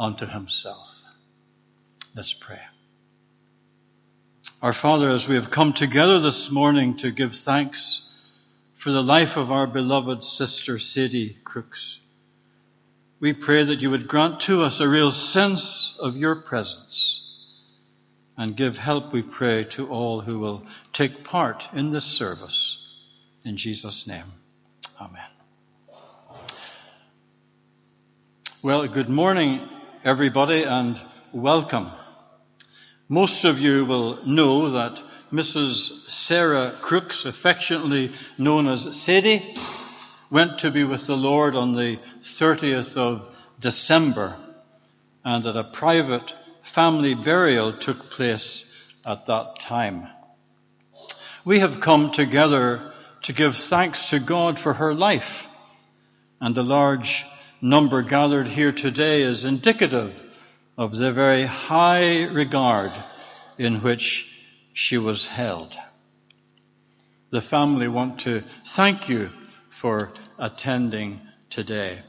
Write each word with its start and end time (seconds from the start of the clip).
unto 0.00 0.26
himself. 0.26 1.02
Let's 2.16 2.32
pray. 2.32 2.60
Our 4.62 4.72
Father, 4.72 5.10
as 5.10 5.28
we 5.28 5.34
have 5.34 5.50
come 5.50 5.74
together 5.74 6.18
this 6.18 6.50
morning 6.50 6.96
to 6.98 7.10
give 7.10 7.34
thanks 7.34 8.10
for 8.74 8.90
the 8.90 9.02
life 9.02 9.36
of 9.36 9.52
our 9.52 9.66
beloved 9.66 10.24
sister 10.24 10.78
Sadie 10.78 11.36
Crooks, 11.44 12.00
we 13.20 13.34
pray 13.34 13.62
that 13.62 13.82
you 13.82 13.90
would 13.90 14.08
grant 14.08 14.40
to 14.40 14.62
us 14.62 14.80
a 14.80 14.88
real 14.88 15.12
sense 15.12 15.94
of 16.00 16.16
your 16.16 16.36
presence 16.36 17.18
and 18.38 18.56
give 18.56 18.78
help, 18.78 19.12
we 19.12 19.20
pray, 19.20 19.64
to 19.64 19.86
all 19.88 20.22
who 20.22 20.38
will 20.38 20.66
take 20.94 21.24
part 21.24 21.68
in 21.74 21.92
this 21.92 22.06
service. 22.06 22.78
In 23.44 23.58
Jesus' 23.58 24.06
name, 24.06 24.32
Amen. 24.98 25.28
Well, 28.62 28.86
good 28.88 29.08
morning, 29.08 29.68
everybody, 30.02 30.62
and 30.62 30.98
welcome. 31.30 31.90
Most 33.06 33.44
of 33.44 33.60
you 33.60 33.84
will 33.84 34.24
know 34.24 34.70
that 34.70 35.02
Mrs. 35.30 36.08
Sarah 36.08 36.72
Crooks, 36.80 37.26
affectionately 37.26 38.12
known 38.38 38.66
as 38.66 38.98
Sadie, 38.98 39.54
went 40.30 40.60
to 40.60 40.70
be 40.70 40.84
with 40.84 41.06
the 41.06 41.18
Lord 41.18 41.54
on 41.54 41.74
the 41.74 41.98
30th 42.22 42.96
of 42.96 43.28
December, 43.60 44.36
and 45.22 45.44
that 45.44 45.56
a 45.56 45.64
private 45.64 46.34
family 46.62 47.14
burial 47.14 47.74
took 47.74 48.08
place 48.08 48.64
at 49.04 49.26
that 49.26 49.60
time. 49.60 50.08
We 51.44 51.58
have 51.58 51.80
come 51.80 52.10
together 52.10 52.90
to 53.22 53.34
give 53.34 53.54
thanks 53.54 54.10
to 54.10 54.18
God 54.18 54.58
for 54.58 54.72
her 54.72 54.94
life, 54.94 55.46
and 56.40 56.54
the 56.54 56.64
large 56.64 57.26
number 57.62 58.02
gathered 58.02 58.48
here 58.48 58.72
today 58.72 59.22
is 59.22 59.44
indicative 59.44 60.22
of 60.78 60.96
the 60.96 61.12
very 61.12 61.44
high 61.44 62.24
regard 62.24 62.92
in 63.58 63.82
which 63.82 64.26
she 64.72 64.96
was 64.96 65.26
held. 65.26 65.76
The 67.30 67.42
family 67.42 67.86
want 67.86 68.20
to 68.20 68.42
thank 68.66 69.08
you 69.08 69.30
for 69.68 70.10
attending 70.38 71.20
today. 71.50 72.02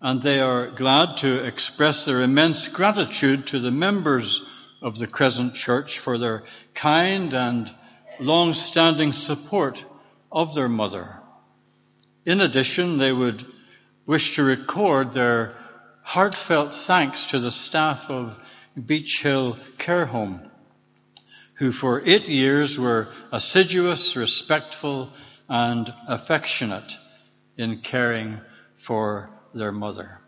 And 0.00 0.22
they 0.22 0.40
are 0.40 0.70
glad 0.70 1.16
to 1.18 1.44
express 1.44 2.04
their 2.04 2.20
immense 2.20 2.68
gratitude 2.68 3.46
to 3.48 3.58
the 3.58 3.70
members 3.70 4.42
of 4.82 4.98
the 4.98 5.06
Crescent 5.06 5.54
Church 5.54 5.98
for 5.98 6.18
their 6.18 6.44
kind 6.74 7.32
and 7.32 7.74
long-standing 8.20 9.12
support 9.12 9.82
of 10.30 10.54
their 10.54 10.68
mother. 10.68 11.16
In 12.26 12.40
addition, 12.42 12.98
they 12.98 13.12
would 13.12 13.44
wish 14.06 14.36
to 14.36 14.44
record 14.44 15.12
their 15.12 15.54
heartfelt 16.02 16.72
thanks 16.72 17.26
to 17.26 17.38
the 17.40 17.50
staff 17.50 18.10
of 18.10 18.38
Beech 18.84 19.22
Hill 19.22 19.58
Care 19.78 20.06
Home, 20.06 20.40
who 21.54 21.72
for 21.72 22.02
eight 22.04 22.28
years 22.28 22.78
were 22.78 23.08
assiduous, 23.32 24.14
respectful, 24.14 25.10
and 25.48 25.92
affectionate 26.06 26.96
in 27.56 27.80
caring 27.80 28.40
for 28.76 29.30
their 29.54 29.72
mother. 29.72 30.20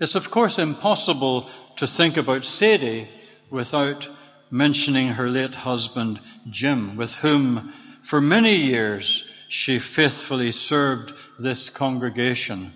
It's 0.00 0.16
of 0.16 0.30
course 0.30 0.58
impossible 0.58 1.48
to 1.76 1.86
think 1.86 2.16
about 2.16 2.44
Sadie 2.44 3.08
without 3.50 4.08
mentioning 4.50 5.08
her 5.08 5.28
late 5.28 5.54
husband, 5.54 6.20
Jim, 6.50 6.96
with 6.96 7.14
whom 7.14 7.72
for 8.02 8.20
many 8.20 8.56
years 8.56 9.24
she 9.52 9.78
faithfully 9.78 10.50
served 10.50 11.12
this 11.38 11.68
congregation, 11.68 12.72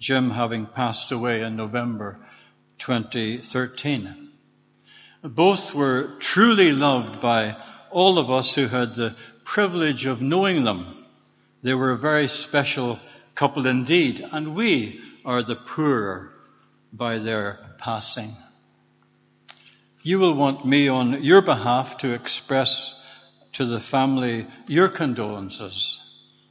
Jim 0.00 0.28
having 0.28 0.66
passed 0.66 1.12
away 1.12 1.40
in 1.40 1.54
November 1.54 2.18
2013. 2.78 4.30
Both 5.22 5.72
were 5.72 6.16
truly 6.18 6.72
loved 6.72 7.20
by 7.20 7.56
all 7.92 8.18
of 8.18 8.28
us 8.28 8.52
who 8.56 8.66
had 8.66 8.96
the 8.96 9.14
privilege 9.44 10.04
of 10.04 10.20
knowing 10.20 10.64
them. 10.64 11.04
They 11.62 11.74
were 11.74 11.92
a 11.92 11.96
very 11.96 12.26
special 12.26 12.98
couple 13.36 13.68
indeed, 13.68 14.26
and 14.32 14.56
we 14.56 15.00
are 15.24 15.44
the 15.44 15.54
poorer 15.54 16.32
by 16.92 17.18
their 17.18 17.60
passing. 17.78 18.34
You 20.02 20.18
will 20.18 20.34
want 20.34 20.66
me 20.66 20.88
on 20.88 21.22
your 21.22 21.40
behalf 21.40 21.98
to 21.98 22.14
express 22.14 22.92
to 23.52 23.64
the 23.64 23.80
family 23.80 24.48
your 24.66 24.88
condolences 24.88 26.00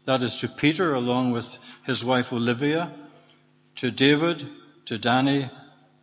that 0.06 0.24
is 0.24 0.38
to 0.38 0.48
Peter 0.48 0.94
along 0.94 1.32
with 1.32 1.58
his 1.86 2.04
wife 2.04 2.32
Olivia, 2.32 2.92
to 3.76 3.92
David, 3.92 4.48
to 4.86 4.98
Danny, 4.98 5.50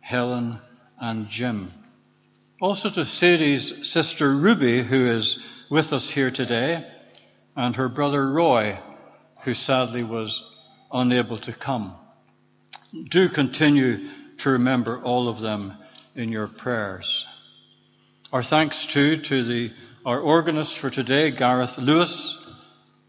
Helen, 0.01 0.59
and 0.99 1.29
Jim. 1.29 1.71
Also 2.61 2.89
to 2.89 3.05
Sadie's 3.05 3.89
sister 3.89 4.29
Ruby, 4.29 4.83
who 4.83 5.07
is 5.07 5.39
with 5.69 5.93
us 5.93 6.09
here 6.09 6.31
today, 6.31 6.85
and 7.55 7.75
her 7.75 7.89
brother 7.89 8.29
Roy, 8.29 8.77
who 9.43 9.53
sadly 9.53 10.03
was 10.03 10.43
unable 10.91 11.37
to 11.39 11.53
come. 11.53 11.95
Do 13.09 13.27
continue 13.29 14.09
to 14.39 14.49
remember 14.51 15.01
all 15.01 15.29
of 15.29 15.39
them 15.39 15.73
in 16.15 16.31
your 16.31 16.47
prayers. 16.47 17.25
Our 18.31 18.43
thanks 18.43 18.85
too 18.85 19.17
to 19.17 19.43
the, 19.43 19.73
our 20.05 20.19
organist 20.19 20.77
for 20.77 20.89
today, 20.89 21.31
Gareth 21.31 21.77
Lewis, 21.77 22.37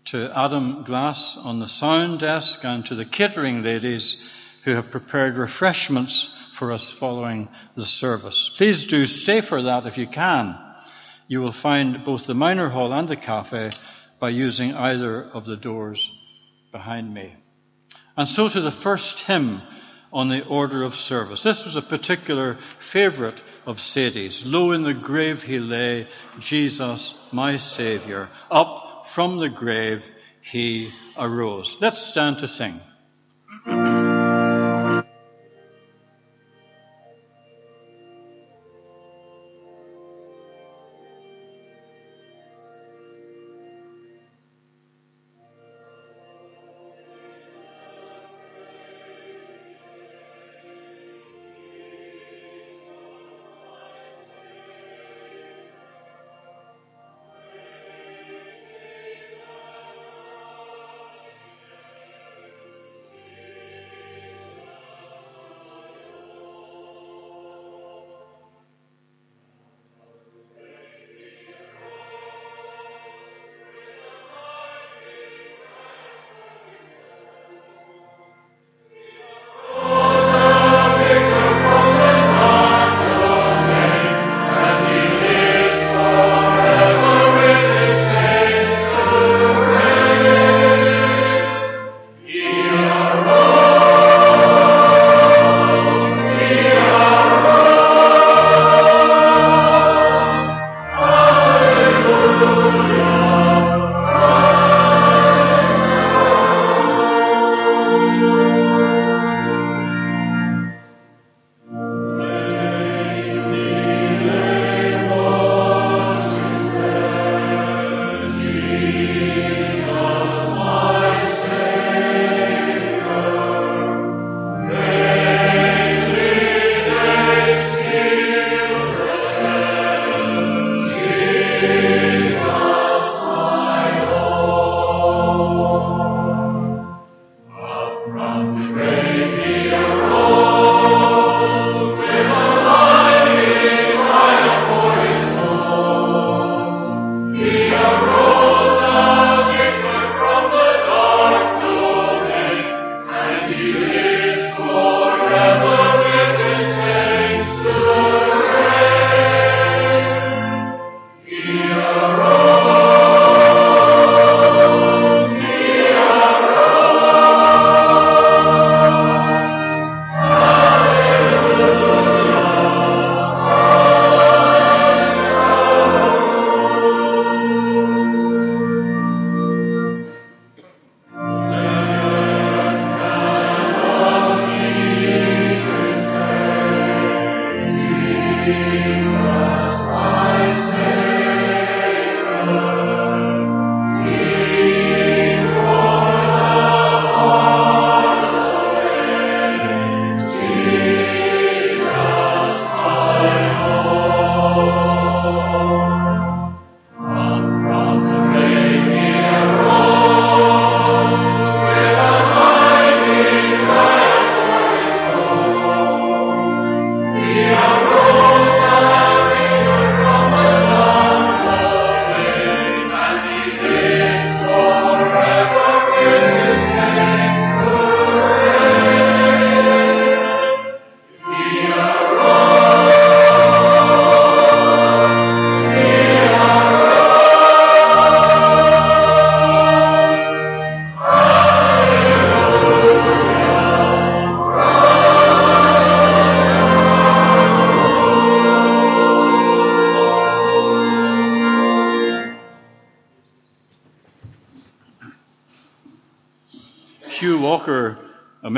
to 0.06 0.30
Adam 0.38 0.82
Glass 0.82 1.36
on 1.36 1.60
the 1.60 1.68
sound 1.68 2.20
desk 2.20 2.64
and 2.64 2.84
to 2.86 2.94
the 2.94 3.04
catering 3.04 3.62
ladies 3.62 4.18
who 4.64 4.72
have 4.72 4.90
prepared 4.90 5.36
refreshments 5.36 6.28
for 6.52 6.72
us 6.72 6.90
following 6.90 7.48
the 7.74 7.86
service. 7.86 8.50
Please 8.54 8.86
do 8.86 9.06
stay 9.06 9.40
for 9.40 9.62
that 9.62 9.86
if 9.86 9.96
you 9.96 10.06
can. 10.06 10.58
You 11.26 11.40
will 11.40 11.52
find 11.52 12.04
both 12.04 12.26
the 12.26 12.34
minor 12.34 12.68
hall 12.68 12.92
and 12.92 13.08
the 13.08 13.16
cafe 13.16 13.70
by 14.20 14.28
using 14.28 14.74
either 14.74 15.22
of 15.22 15.46
the 15.46 15.56
doors 15.56 16.10
behind 16.70 17.12
me. 17.12 17.34
And 18.16 18.28
so 18.28 18.48
to 18.48 18.60
the 18.60 18.70
first 18.70 19.20
hymn 19.20 19.62
on 20.12 20.28
the 20.28 20.44
order 20.46 20.84
of 20.84 20.94
service. 20.94 21.42
This 21.42 21.64
was 21.64 21.74
a 21.74 21.82
particular 21.82 22.56
favorite 22.78 23.40
of 23.66 23.80
Sadie's. 23.80 24.46
Low 24.46 24.70
in 24.70 24.82
the 24.82 24.94
grave 24.94 25.42
he 25.42 25.58
lay, 25.58 26.06
Jesus, 26.38 27.14
my 27.32 27.56
Savior. 27.56 28.28
Up 28.48 28.83
from 29.06 29.38
the 29.38 29.48
grave 29.48 30.04
he 30.40 30.92
arose. 31.18 31.76
Let's 31.80 32.00
stand 32.00 32.38
to 32.38 32.48
sing. 32.48 32.80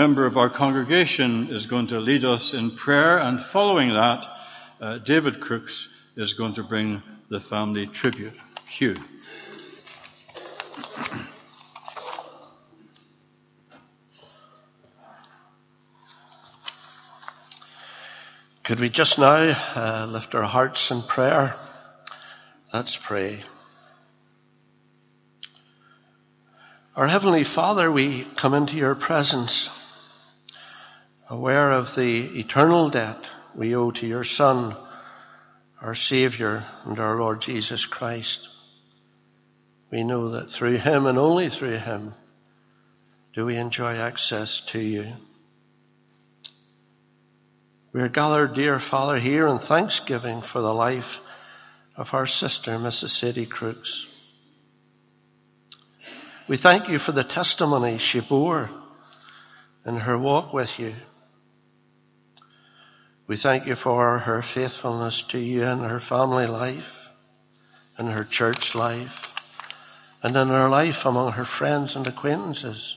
Member 0.06 0.24
of 0.24 0.36
our 0.36 0.48
congregation, 0.48 1.48
is 1.50 1.66
going 1.66 1.88
to 1.88 1.98
lead 1.98 2.24
us 2.24 2.54
in 2.54 2.70
prayer, 2.70 3.18
and 3.18 3.40
following 3.40 3.88
that, 3.88 4.24
uh, 4.80 4.98
David 4.98 5.40
Crooks 5.40 5.88
is 6.14 6.34
going 6.34 6.54
to 6.54 6.62
bring 6.62 7.02
the 7.28 7.40
family 7.40 7.88
tribute. 7.88 8.32
Hugh. 8.68 8.96
Could 18.62 18.78
we 18.78 18.88
just 18.88 19.18
now 19.18 19.56
uh, 19.74 20.06
lift 20.08 20.36
our 20.36 20.42
hearts 20.42 20.92
in 20.92 21.02
prayer? 21.02 21.56
Let's 22.72 22.96
pray. 22.96 23.42
Our 26.94 27.08
Heavenly 27.08 27.42
Father, 27.42 27.90
we 27.90 28.22
come 28.36 28.54
into 28.54 28.76
your 28.76 28.94
presence 28.94 29.68
aware 31.28 31.72
of 31.72 31.94
the 31.94 32.38
eternal 32.38 32.88
debt 32.88 33.18
we 33.54 33.74
owe 33.74 33.90
to 33.90 34.06
your 34.06 34.24
Son, 34.24 34.76
our 35.80 35.94
Saviour 35.94 36.64
and 36.84 36.98
our 36.98 37.18
Lord 37.18 37.40
Jesus 37.40 37.86
Christ. 37.86 38.48
We 39.90 40.04
know 40.04 40.30
that 40.30 40.50
through 40.50 40.76
Him 40.76 41.06
and 41.06 41.18
only 41.18 41.48
through 41.48 41.78
Him 41.78 42.14
do 43.32 43.46
we 43.46 43.56
enjoy 43.56 43.96
access 43.96 44.60
to 44.60 44.80
you. 44.80 45.12
We 47.92 48.02
are 48.02 48.08
gathered, 48.08 48.54
dear 48.54 48.78
Father, 48.78 49.18
here 49.18 49.48
in 49.48 49.58
thanksgiving 49.58 50.42
for 50.42 50.60
the 50.60 50.74
life 50.74 51.20
of 51.96 52.12
our 52.14 52.26
sister, 52.26 52.72
Mrs. 52.72 53.08
Sadie 53.08 53.46
Crooks. 53.46 54.06
We 56.46 56.56
thank 56.56 56.88
you 56.88 56.98
for 56.98 57.12
the 57.12 57.24
testimony 57.24 57.98
she 57.98 58.20
bore 58.20 58.70
in 59.84 59.96
her 59.96 60.18
walk 60.18 60.52
with 60.52 60.78
you. 60.78 60.94
We 63.26 63.36
thank 63.36 63.66
you 63.66 63.74
for 63.74 64.20
her 64.20 64.40
faithfulness 64.40 65.22
to 65.22 65.38
you 65.38 65.64
in 65.64 65.80
her 65.80 65.98
family 65.98 66.46
life, 66.46 67.08
in 67.98 68.06
her 68.06 68.22
church 68.22 68.76
life, 68.76 69.34
and 70.22 70.36
in 70.36 70.48
her 70.48 70.68
life 70.68 71.06
among 71.06 71.32
her 71.32 71.44
friends 71.44 71.96
and 71.96 72.06
acquaintances. 72.06 72.96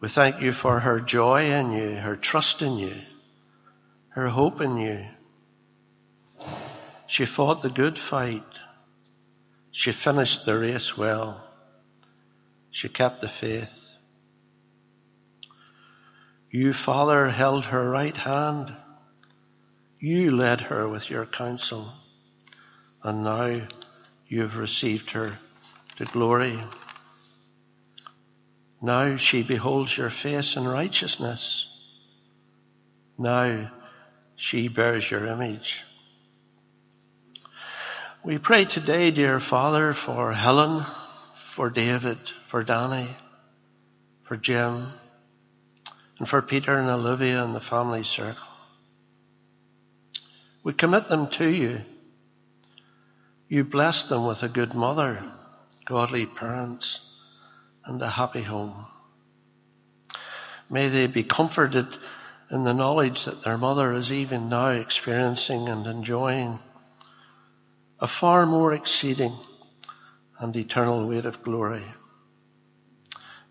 We 0.00 0.08
thank 0.08 0.42
you 0.42 0.52
for 0.52 0.80
her 0.80 1.00
joy 1.00 1.52
in 1.52 1.70
you, 1.70 1.94
her 1.94 2.16
trust 2.16 2.62
in 2.62 2.78
you, 2.78 2.94
her 4.08 4.26
hope 4.26 4.60
in 4.60 4.76
you. 4.76 5.06
She 7.06 7.26
fought 7.26 7.62
the 7.62 7.70
good 7.70 7.96
fight. 7.96 8.42
She 9.70 9.92
finished 9.92 10.44
the 10.44 10.58
race 10.58 10.96
well. 10.96 11.44
She 12.72 12.88
kept 12.88 13.20
the 13.20 13.28
faith. 13.28 13.85
You, 16.56 16.72
Father, 16.72 17.28
held 17.28 17.66
her 17.66 17.90
right 17.90 18.16
hand. 18.16 18.74
You 20.00 20.34
led 20.34 20.62
her 20.62 20.88
with 20.88 21.10
your 21.10 21.26
counsel. 21.26 21.92
And 23.02 23.24
now 23.24 23.60
you've 24.26 24.56
received 24.56 25.10
her 25.10 25.38
to 25.96 26.06
glory. 26.06 26.58
Now 28.80 29.18
she 29.18 29.42
beholds 29.42 29.98
your 29.98 30.08
face 30.08 30.56
in 30.56 30.66
righteousness. 30.66 31.68
Now 33.18 33.70
she 34.36 34.68
bears 34.68 35.10
your 35.10 35.26
image. 35.26 35.82
We 38.24 38.38
pray 38.38 38.64
today, 38.64 39.10
dear 39.10 39.40
Father, 39.40 39.92
for 39.92 40.32
Helen, 40.32 40.86
for 41.34 41.68
David, 41.68 42.16
for 42.46 42.62
Danny, 42.62 43.08
for 44.22 44.38
Jim, 44.38 44.86
and 46.18 46.28
for 46.28 46.42
Peter 46.42 46.76
and 46.76 46.88
Olivia 46.88 47.44
and 47.44 47.54
the 47.54 47.60
family 47.60 48.02
circle. 48.02 48.52
We 50.62 50.72
commit 50.72 51.08
them 51.08 51.28
to 51.28 51.48
you. 51.48 51.82
You 53.48 53.64
bless 53.64 54.04
them 54.04 54.26
with 54.26 54.42
a 54.42 54.48
good 54.48 54.74
mother, 54.74 55.22
godly 55.84 56.26
parents, 56.26 57.00
and 57.84 58.02
a 58.02 58.08
happy 58.08 58.42
home. 58.42 58.74
May 60.68 60.88
they 60.88 61.06
be 61.06 61.22
comforted 61.22 61.86
in 62.50 62.64
the 62.64 62.74
knowledge 62.74 63.24
that 63.26 63.42
their 63.42 63.58
mother 63.58 63.92
is 63.92 64.10
even 64.10 64.48
now 64.48 64.70
experiencing 64.70 65.68
and 65.68 65.86
enjoying 65.86 66.58
a 68.00 68.06
far 68.06 68.46
more 68.46 68.72
exceeding 68.72 69.32
and 70.38 70.54
eternal 70.56 71.06
weight 71.06 71.24
of 71.24 71.42
glory. 71.42 71.84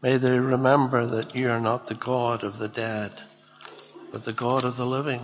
May 0.02 0.18
they 0.18 0.38
remember 0.38 1.06
that 1.06 1.36
you 1.36 1.50
are 1.50 1.60
not 1.60 1.88
the 1.88 1.96
God 1.96 2.44
of 2.44 2.58
the 2.58 2.68
dead, 2.68 3.12
but 4.12 4.24
the 4.24 4.34
God 4.34 4.64
of 4.64 4.75
the 4.75 4.86
living. 4.86 5.22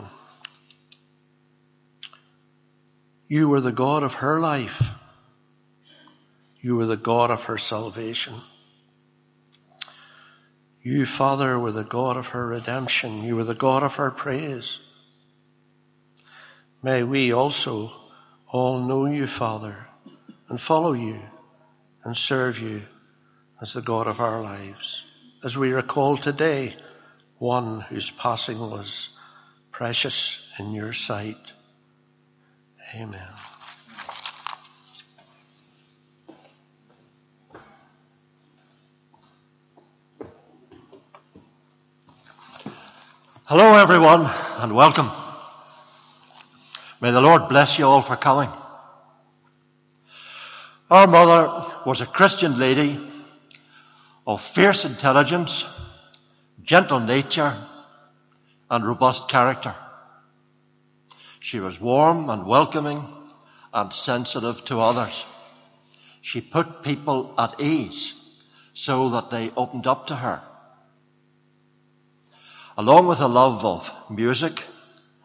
You 3.28 3.48
were 3.48 3.62
the 3.62 3.72
God 3.72 4.04
of 4.04 4.16
her 4.16 4.40
life. 4.40 4.92
You 6.60 6.76
were 6.76 6.86
the 6.86 6.98
God 6.98 7.32
of 7.32 7.46
her 7.46 7.58
salvation. 7.58 8.36
You, 10.84 11.06
Father, 11.06 11.60
were 11.60 11.72
the 11.72 11.84
God 11.84 12.18
of 12.18 12.28
her 12.30 12.48
redemption. 12.48 13.24
You 13.24 13.36
were 13.36 13.44
the 13.44 13.54
God 13.56 13.84
of 13.84 13.96
her 13.96 14.10
praise. 14.10 14.80
May 16.82 17.04
we 17.04 17.34
also 17.34 17.92
all 18.48 18.80
know 18.80 19.06
you, 19.06 19.28
Father, 19.28 19.88
and 20.50 20.60
follow 20.60 20.94
you 20.94 21.20
and 22.04 22.18
serve 22.18 22.60
you 22.60 22.82
as 23.62 23.74
the 23.74 23.82
God 23.82 24.08
of 24.08 24.20
our 24.20 24.42
lives. 24.42 25.06
As 25.44 25.56
we 25.56 25.72
recall 25.72 26.18
today 26.18 26.76
one 27.38 27.82
whose 27.82 28.10
passing 28.10 28.60
was 28.60 29.10
precious 29.72 30.52
in 30.58 30.74
your 30.74 30.94
sight. 30.94 31.38
Amen. 32.96 33.22
Hello 43.46 43.78
everyone 43.78 44.28
and 44.60 44.74
welcome. 44.74 45.12
May 47.00 47.12
the 47.12 47.22
Lord 47.22 47.48
bless 47.50 47.78
you 47.78 47.86
all 47.86 48.02
for 48.02 48.16
coming. 48.16 48.50
Our 50.90 51.06
mother 51.06 51.72
was 51.86 52.02
a 52.02 52.06
Christian 52.06 52.58
lady 52.58 53.11
of 54.26 54.42
fierce 54.42 54.86
intelligence, 54.86 55.66
gentle 56.64 57.00
nature 57.00 57.58
and 58.70 58.86
robust 58.86 59.28
character. 59.28 59.76
She 61.40 61.60
was 61.60 61.80
warm 61.80 62.30
and 62.30 62.46
welcoming 62.46 63.04
and 63.74 63.92
sensitive 63.92 64.64
to 64.66 64.80
others. 64.80 65.26
She 66.22 66.42
put 66.42 66.84
people 66.84 67.34
at 67.38 67.60
ease 67.60 68.14
so 68.74 69.10
that 69.10 69.30
they 69.32 69.50
opened 69.58 69.88
up 69.88 70.08
to 70.08 70.16
her 70.16 70.42
along 72.78 73.08
with 73.08 73.20
a 73.20 73.28
love 73.28 73.64
of 73.66 73.92
music, 74.10 74.64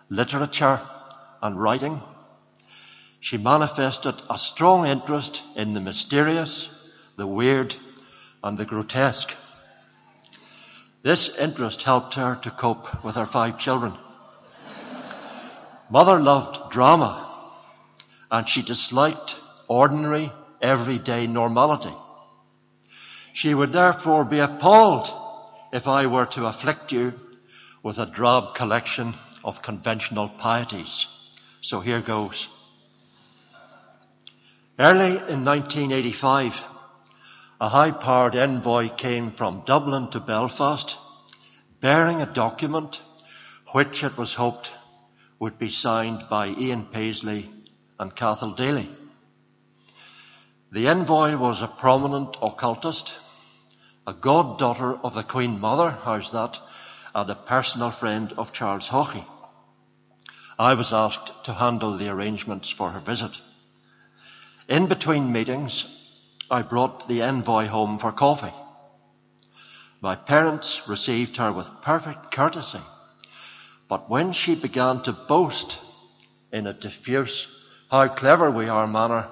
literature 0.08 0.80
and 1.42 1.60
writing, 1.60 2.02
she 3.20 3.36
manifested 3.36 4.14
a 4.28 4.38
strong 4.38 4.86
interest 4.86 5.42
in 5.54 5.72
the 5.74 5.80
mysterious, 5.80 6.68
the 7.16 7.26
weird 7.26 7.74
and 8.42 8.56
the 8.58 8.64
grotesque. 8.64 9.34
This 11.02 11.28
interest 11.36 11.82
helped 11.82 12.14
her 12.14 12.36
to 12.42 12.50
cope 12.50 13.04
with 13.04 13.14
her 13.14 13.26
five 13.26 13.58
children. 13.58 13.94
Mother 15.88 16.18
loved 16.18 16.70
drama 16.72 17.22
and 18.30 18.48
she 18.48 18.62
disliked 18.62 19.36
ordinary, 19.68 20.32
everyday 20.60 21.26
normality. 21.26 21.94
She 23.32 23.54
would 23.54 23.72
therefore 23.72 24.24
be 24.24 24.40
appalled 24.40 25.12
if 25.72 25.86
I 25.86 26.06
were 26.06 26.26
to 26.26 26.46
afflict 26.46 26.90
you 26.92 27.12
with 27.82 27.98
a 27.98 28.06
drab 28.06 28.54
collection 28.54 29.14
of 29.44 29.62
conventional 29.62 30.28
pieties. 30.28 31.06
So 31.60 31.80
here 31.80 32.00
goes. 32.00 32.48
Early 34.78 35.18
in 35.32 35.44
1985, 35.44 36.60
a 37.58 37.68
high-powered 37.70 38.36
envoy 38.36 38.88
came 38.88 39.32
from 39.32 39.62
Dublin 39.64 40.10
to 40.10 40.20
Belfast 40.20 40.98
bearing 41.80 42.20
a 42.20 42.26
document 42.26 43.00
which 43.72 44.04
it 44.04 44.16
was 44.18 44.34
hoped 44.34 44.70
would 45.38 45.58
be 45.58 45.70
signed 45.70 46.26
by 46.28 46.48
Ian 46.48 46.84
Paisley 46.84 47.50
and 47.98 48.14
Cathal 48.14 48.52
Daly. 48.52 48.88
The 50.70 50.88
envoy 50.88 51.36
was 51.36 51.62
a 51.62 51.66
prominent 51.66 52.36
occultist, 52.42 53.14
a 54.06 54.12
goddaughter 54.12 54.94
of 54.94 55.14
the 55.14 55.22
Queen 55.22 55.58
Mother, 55.58 55.90
how's 55.90 56.32
that, 56.32 56.60
and 57.14 57.30
a 57.30 57.34
personal 57.34 57.90
friend 57.90 58.34
of 58.36 58.52
Charles 58.52 58.88
Haughey. 58.88 59.24
I 60.58 60.74
was 60.74 60.92
asked 60.92 61.32
to 61.44 61.54
handle 61.54 61.96
the 61.96 62.10
arrangements 62.10 62.68
for 62.68 62.90
her 62.90 63.00
visit. 63.00 63.32
In 64.68 64.88
between 64.88 65.32
meetings, 65.32 65.86
I 66.50 66.62
brought 66.62 67.08
the 67.08 67.22
envoy 67.22 67.66
home 67.66 67.98
for 67.98 68.12
coffee. 68.12 68.54
My 70.00 70.14
parents 70.14 70.82
received 70.86 71.38
her 71.38 71.52
with 71.52 71.82
perfect 71.82 72.30
courtesy. 72.30 72.80
But 73.88 74.08
when 74.08 74.32
she 74.32 74.54
began 74.54 75.02
to 75.02 75.12
boast 75.12 75.78
in 76.52 76.66
a 76.66 76.72
diffuse, 76.72 77.48
how 77.90 78.08
clever 78.08 78.50
we 78.50 78.68
are 78.68 78.86
manner 78.86 79.28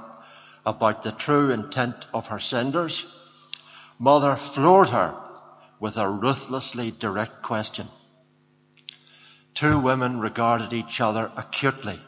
about 0.66 1.02
the 1.02 1.12
true 1.12 1.50
intent 1.50 2.06
of 2.12 2.28
her 2.28 2.40
senders, 2.40 3.06
mother 3.98 4.36
floored 4.36 4.90
her 4.90 5.14
with 5.78 5.96
a 5.96 6.08
ruthlessly 6.08 6.90
direct 6.90 7.42
question. 7.42 7.88
Two 9.54 9.78
women 9.78 10.18
regarded 10.18 10.72
each 10.72 11.00
other 11.00 11.30
acutely 11.36 12.00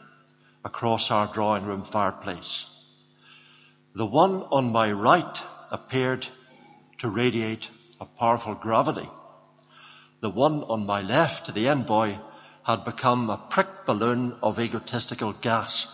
across 0.65 1.11
our 1.11 1.27
drawing 1.27 1.63
room 1.65 1.83
fireplace. 1.83 2.65
The 3.97 4.05
one 4.05 4.43
on 4.51 4.71
my 4.71 4.91
right 4.91 5.43
appeared 5.71 6.27
to 6.99 7.09
radiate 7.09 7.71
a 7.99 8.05
powerful 8.05 8.53
gravity. 8.53 9.09
The 10.19 10.29
one 10.29 10.63
on 10.65 10.85
my 10.85 11.01
left, 11.01 11.51
the 11.51 11.67
envoy, 11.69 12.17
had 12.61 12.85
become 12.85 13.31
a 13.31 13.39
prick 13.39 13.87
balloon 13.87 14.37
of 14.43 14.59
egotistical 14.59 15.33
gas. 15.33 15.87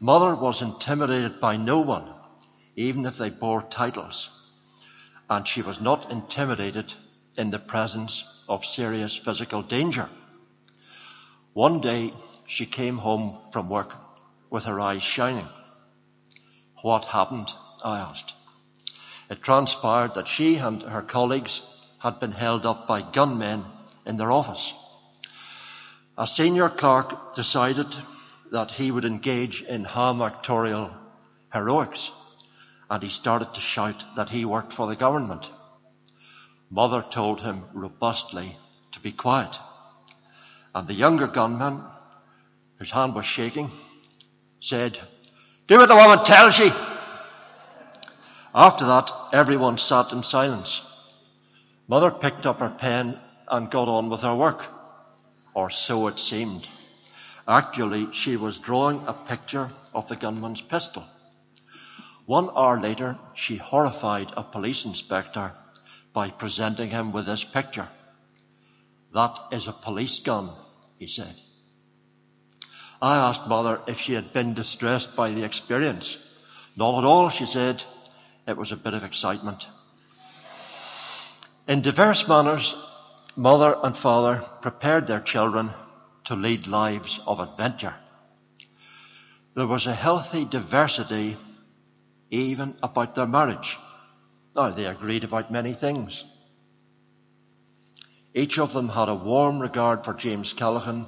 Mother 0.00 0.34
was 0.34 0.60
intimidated 0.60 1.40
by 1.40 1.56
no 1.56 1.80
one, 1.80 2.12
even 2.76 3.06
if 3.06 3.16
they 3.16 3.30
bore 3.30 3.62
titles, 3.62 4.28
and 5.30 5.48
she 5.48 5.62
was 5.62 5.80
not 5.80 6.10
intimidated 6.10 6.92
in 7.38 7.50
the 7.50 7.58
presence 7.58 8.22
of 8.50 8.66
serious 8.66 9.16
physical 9.16 9.62
danger. 9.62 10.10
One 11.54 11.80
day 11.80 12.12
she 12.46 12.66
came 12.66 12.98
home 12.98 13.38
from 13.50 13.70
work 13.70 13.96
with 14.50 14.64
her 14.64 14.78
eyes 14.78 15.02
shining. 15.02 15.48
What 16.82 17.06
happened? 17.06 17.52
I 17.84 17.98
asked. 17.98 18.34
It 19.30 19.42
transpired 19.42 20.14
that 20.14 20.28
she 20.28 20.56
and 20.56 20.82
her 20.82 21.02
colleagues 21.02 21.62
had 21.98 22.20
been 22.20 22.32
held 22.32 22.66
up 22.66 22.86
by 22.86 23.02
gunmen 23.02 23.64
in 24.04 24.16
their 24.16 24.32
office. 24.32 24.74
A 26.18 26.26
senior 26.26 26.68
clerk 26.68 27.34
decided 27.34 27.86
that 28.50 28.72
he 28.72 28.90
would 28.90 29.04
engage 29.04 29.62
in 29.62 29.84
actorial 29.84 30.92
heroics 31.52 32.10
and 32.90 33.02
he 33.02 33.08
started 33.08 33.54
to 33.54 33.60
shout 33.60 34.04
that 34.16 34.28
he 34.28 34.44
worked 34.44 34.72
for 34.72 34.86
the 34.86 34.96
government. 34.96 35.48
Mother 36.68 37.02
told 37.08 37.40
him 37.40 37.64
robustly 37.72 38.56
to 38.92 39.00
be 39.00 39.12
quiet. 39.12 39.56
And 40.74 40.86
the 40.86 40.94
younger 40.94 41.26
gunman, 41.26 41.82
whose 42.78 42.90
hand 42.90 43.14
was 43.14 43.24
shaking, 43.24 43.70
said, 44.60 44.98
Do 45.68 45.78
what 45.78 45.88
the 45.88 45.96
woman 45.96 46.24
tells 46.24 46.58
you. 46.58 46.72
After 48.54 48.86
that, 48.86 49.10
everyone 49.32 49.78
sat 49.78 50.12
in 50.12 50.22
silence. 50.22 50.82
Mother 51.88 52.10
picked 52.10 52.46
up 52.46 52.60
her 52.60 52.70
pen 52.70 53.18
and 53.48 53.70
got 53.70 53.88
on 53.88 54.10
with 54.10 54.22
her 54.22 54.34
work. 54.34 54.64
Or 55.54 55.70
so 55.70 56.06
it 56.08 56.18
seemed. 56.18 56.66
Actually, 57.46 58.12
she 58.12 58.36
was 58.36 58.58
drawing 58.58 59.02
a 59.06 59.12
picture 59.12 59.70
of 59.94 60.08
the 60.08 60.16
gunman's 60.16 60.60
pistol. 60.60 61.04
One 62.26 62.50
hour 62.56 62.80
later, 62.80 63.18
she 63.34 63.56
horrified 63.56 64.32
a 64.36 64.42
police 64.42 64.84
inspector 64.84 65.52
by 66.12 66.30
presenting 66.30 66.90
him 66.90 67.12
with 67.12 67.26
this 67.26 67.44
picture. 67.44 67.88
That 69.14 69.38
is 69.50 69.66
a 69.66 69.72
police 69.72 70.20
gun, 70.20 70.50
he 70.98 71.08
said. 71.08 71.34
I 73.02 73.16
asked 73.16 73.48
mother 73.48 73.80
if 73.88 74.00
she 74.00 74.12
had 74.12 74.32
been 74.32 74.54
distressed 74.54 75.16
by 75.16 75.32
the 75.32 75.42
experience. 75.42 76.16
Not 76.76 76.98
at 76.98 77.04
all, 77.04 77.30
she 77.30 77.46
said. 77.46 77.82
It 78.46 78.56
was 78.56 78.70
a 78.70 78.76
bit 78.76 78.94
of 78.94 79.02
excitement. 79.02 79.66
In 81.66 81.82
diverse 81.82 82.28
manners, 82.28 82.76
mother 83.34 83.76
and 83.82 83.96
father 83.96 84.36
prepared 84.60 85.08
their 85.08 85.20
children 85.20 85.72
to 86.26 86.36
lead 86.36 86.68
lives 86.68 87.18
of 87.26 87.40
adventure. 87.40 87.96
There 89.56 89.66
was 89.66 89.88
a 89.88 89.94
healthy 89.94 90.44
diversity 90.44 91.36
even 92.30 92.76
about 92.84 93.16
their 93.16 93.26
marriage. 93.26 93.78
Now, 94.54 94.70
they 94.70 94.86
agreed 94.86 95.24
about 95.24 95.50
many 95.50 95.72
things. 95.72 96.22
Each 98.32 98.60
of 98.60 98.72
them 98.72 98.88
had 98.88 99.08
a 99.08 99.14
warm 99.14 99.58
regard 99.58 100.04
for 100.04 100.14
James 100.14 100.52
Callaghan 100.52 101.06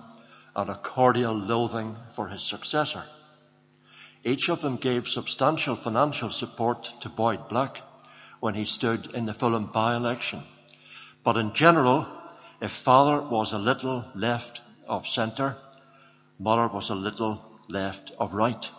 and 0.56 0.70
a 0.70 0.74
cordial 0.74 1.34
loathing 1.34 1.96
for 2.14 2.28
his 2.28 2.42
successor. 2.42 3.04
Each 4.22 4.48
of 4.48 4.60
them 4.60 4.76
gave 4.76 5.06
substantial 5.06 5.76
financial 5.76 6.30
support 6.30 6.92
to 7.00 7.08
Boyd 7.08 7.48
Black 7.48 7.82
when 8.40 8.54
he 8.54 8.64
stood 8.64 9.06
in 9.14 9.26
the 9.26 9.34
Fulham 9.34 9.66
by-election. 9.66 10.42
But 11.22 11.36
in 11.36 11.52
general, 11.54 12.06
if 12.60 12.70
father 12.70 13.20
was 13.20 13.52
a 13.52 13.58
little 13.58 14.04
left 14.14 14.60
of 14.86 15.06
centre, 15.06 15.56
mother 16.38 16.68
was 16.68 16.90
a 16.90 16.94
little 16.94 17.42
left 17.68 18.12
of 18.18 18.32
right. 18.32 18.70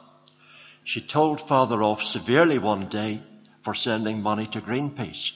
She 0.83 1.01
told 1.01 1.47
father 1.47 1.81
off 1.83 2.01
severely 2.03 2.57
one 2.57 2.89
day 2.89 3.21
for 3.61 3.73
sending 3.73 4.21
money 4.21 4.47
to 4.47 4.61
Greenpeace. 4.61 5.31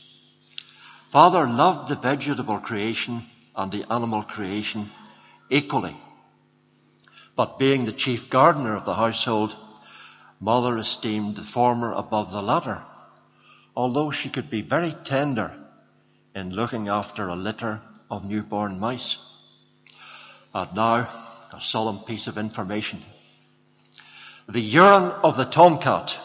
Father 1.09 1.47
loved 1.47 1.89
the 1.89 1.95
vegetable 1.95 2.59
creation 2.59 3.23
and 3.55 3.71
the 3.71 3.91
animal 3.91 4.23
creation 4.23 4.91
equally. 5.49 5.95
But 7.39 7.57
being 7.57 7.85
the 7.85 7.93
chief 7.93 8.29
gardener 8.29 8.75
of 8.75 8.83
the 8.83 8.95
household, 8.95 9.55
mother 10.41 10.77
esteemed 10.77 11.37
the 11.37 11.41
former 11.41 11.93
above 11.93 12.33
the 12.33 12.41
latter, 12.41 12.83
although 13.77 14.11
she 14.11 14.27
could 14.27 14.49
be 14.49 14.59
very 14.59 14.91
tender 14.91 15.57
in 16.35 16.49
looking 16.49 16.89
after 16.89 17.29
a 17.29 17.37
litter 17.37 17.81
of 18.11 18.25
newborn 18.25 18.77
mice. 18.77 19.15
And 20.53 20.73
now, 20.75 21.07
a 21.53 21.61
solemn 21.61 21.99
piece 21.99 22.27
of 22.27 22.37
information. 22.37 23.01
The 24.49 24.59
urine 24.59 25.13
of 25.23 25.37
the 25.37 25.45
tomcat, 25.45 26.19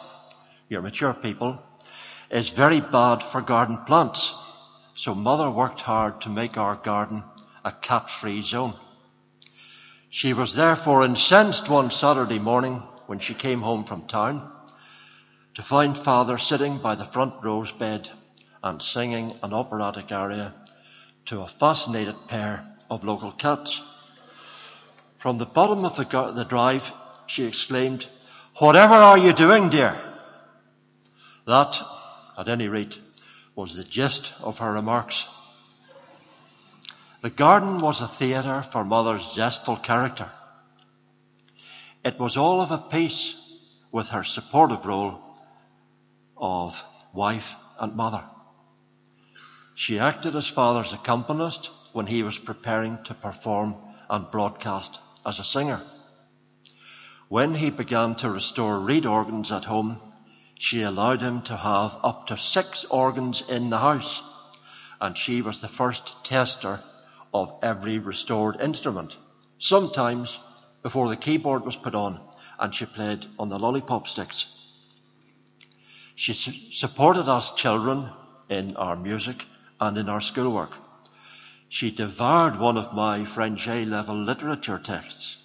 your 0.69 0.83
mature 0.83 1.15
people, 1.15 1.63
is 2.29 2.51
very 2.51 2.81
bad 2.81 3.23
for 3.23 3.41
garden 3.41 3.79
plants. 3.87 4.35
So 4.97 5.15
mother 5.15 5.49
worked 5.49 5.81
hard 5.81 6.23
to 6.23 6.29
make 6.29 6.59
our 6.59 6.75
garden 6.75 7.23
a 7.65 7.71
cat-free 7.71 8.43
zone. 8.43 8.75
She 10.15 10.33
was 10.33 10.55
therefore 10.55 11.05
incensed 11.05 11.69
one 11.69 11.91
Saturday 11.91 12.39
morning 12.39 12.85
when 13.07 13.19
she 13.19 13.35
came 13.35 13.63
home 13.63 13.83
from 13.83 14.07
town 14.07 14.49
to 15.55 15.63
find 15.63 15.99
father 15.99 16.39
sitting 16.39 16.79
by 16.79 16.95
the 16.95 17.05
front 17.05 17.35
row's 17.43 17.73
bed 17.73 18.09
and 18.63 18.81
singing 18.81 19.37
an 19.43 19.53
operatic 19.53 20.13
aria 20.13 20.55
to 21.27 21.41
a 21.41 21.49
fascinated 21.49 22.15
pair 22.29 22.65
of 22.89 23.03
local 23.03 23.33
cats. 23.33 23.83
From 25.17 25.39
the 25.39 25.47
bottom 25.47 25.85
of 25.85 25.97
the, 25.97 26.05
the 26.33 26.45
drive, 26.45 26.93
she 27.27 27.45
exclaimed, 27.47 28.07
whatever 28.59 28.95
are 28.95 29.19
you 29.19 29.33
doing, 29.33 29.69
dear? 29.69 30.01
That, 31.45 31.77
at 32.39 32.49
any 32.49 32.69
rate, 32.69 32.97
was 33.57 33.75
the 33.75 33.83
gist 33.83 34.33
of 34.41 34.59
her 34.59 34.75
remarks. 34.75 35.27
The 37.25 37.31
garden 37.31 37.79
was 37.81 38.03
a 38.03 38.07
theatre 38.07 38.61
for 38.61 38.85
mother's 38.85 39.33
zestful 39.33 39.79
character. 39.79 40.31
It 42.05 42.19
was 42.19 42.37
all 42.37 42.61
of 42.61 42.71
a 42.71 42.77
piece 42.77 43.35
with 43.91 44.11
her 44.11 44.25
supportive 44.25 44.85
role 44.85 45.23
of 46.37 46.85
wife 47.15 47.57
and 47.79 47.97
mother. 47.97 48.23
She 49.75 49.99
acted 49.99 50.37
as 50.37 50.49
father's 50.49 50.93
accompanist 50.93 51.71
when 51.95 52.07
he 52.07 52.23
was 52.23 52.37
preparing 52.37 53.03
to 53.05 53.15
perform 53.15 53.77
and 54.11 54.31
broadcast 54.31 55.01
as 55.25 55.39
a 55.39 55.45
singer. 55.45 55.81
When 57.31 57.55
he 57.55 57.71
began 57.71 58.17
to 58.17 58.29
restore 58.29 58.79
reed 58.79 59.07
organs 59.07 59.51
at 59.51 59.65
home, 59.65 59.99
she 60.59 60.83
allowed 60.83 61.23
him 61.23 61.41
to 61.45 61.57
have 61.57 61.97
up 62.05 62.27
to 62.27 62.37
six 62.37 62.85
organs 62.91 63.43
in 63.49 63.71
the 63.71 63.79
house, 63.79 64.21
and 65.01 65.17
she 65.17 65.41
was 65.41 65.63
the 65.63 65.69
first 65.69 66.23
tester 66.23 66.83
of 67.35 67.53
every 67.63 67.99
restored 67.99 68.61
instrument. 68.61 69.19
Sometimes 69.59 70.39
before 70.83 71.09
the 71.09 71.17
keyboard 71.17 71.65
was 71.65 71.77
put 71.77 71.95
on, 71.95 72.21
and 72.61 72.73
she 72.73 72.87
played 72.87 73.27
on 73.39 73.49
the 73.49 73.59
lollipop 73.59 74.07
sticks. 74.07 74.47
She 76.15 76.33
su- 76.33 76.71
supported 76.71 77.29
us 77.29 77.51
children 77.51 78.09
in 78.49 78.77
our 78.77 78.95
music 78.95 79.45
and 79.81 79.99
in 79.99 80.09
our 80.09 80.21
schoolwork. 80.21 80.71
She 81.69 81.91
devoured 81.91 82.57
one 82.57 82.77
of 82.77 82.95
my 82.95 83.25
French 83.25 83.67
A 83.67 83.85
level 83.85 84.17
literature 84.17 84.79
texts. 84.79 85.37